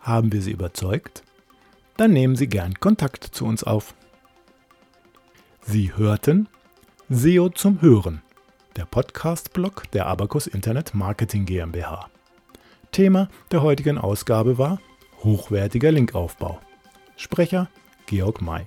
Haben 0.00 0.32
wir 0.32 0.40
Sie 0.40 0.52
überzeugt? 0.52 1.22
Dann 1.96 2.12
nehmen 2.12 2.36
Sie 2.36 2.48
gern 2.48 2.74
Kontakt 2.74 3.24
zu 3.24 3.44
uns 3.44 3.62
auf. 3.62 3.94
Sie 5.60 5.94
hörten 5.94 6.48
SEO 7.08 7.50
zum 7.50 7.82
Hören, 7.82 8.22
der 8.76 8.86
Podcast-Blog 8.86 9.90
der 9.92 10.06
Abacus 10.06 10.46
Internet 10.46 10.94
Marketing 10.94 11.44
GmbH. 11.44 12.08
Thema 12.90 13.28
der 13.50 13.62
heutigen 13.62 13.98
Ausgabe 13.98 14.56
war 14.58 14.80
hochwertiger 15.22 15.92
Linkaufbau. 15.92 16.58
Sprecher 17.16 17.68
Georg 18.06 18.40
May. 18.40 18.66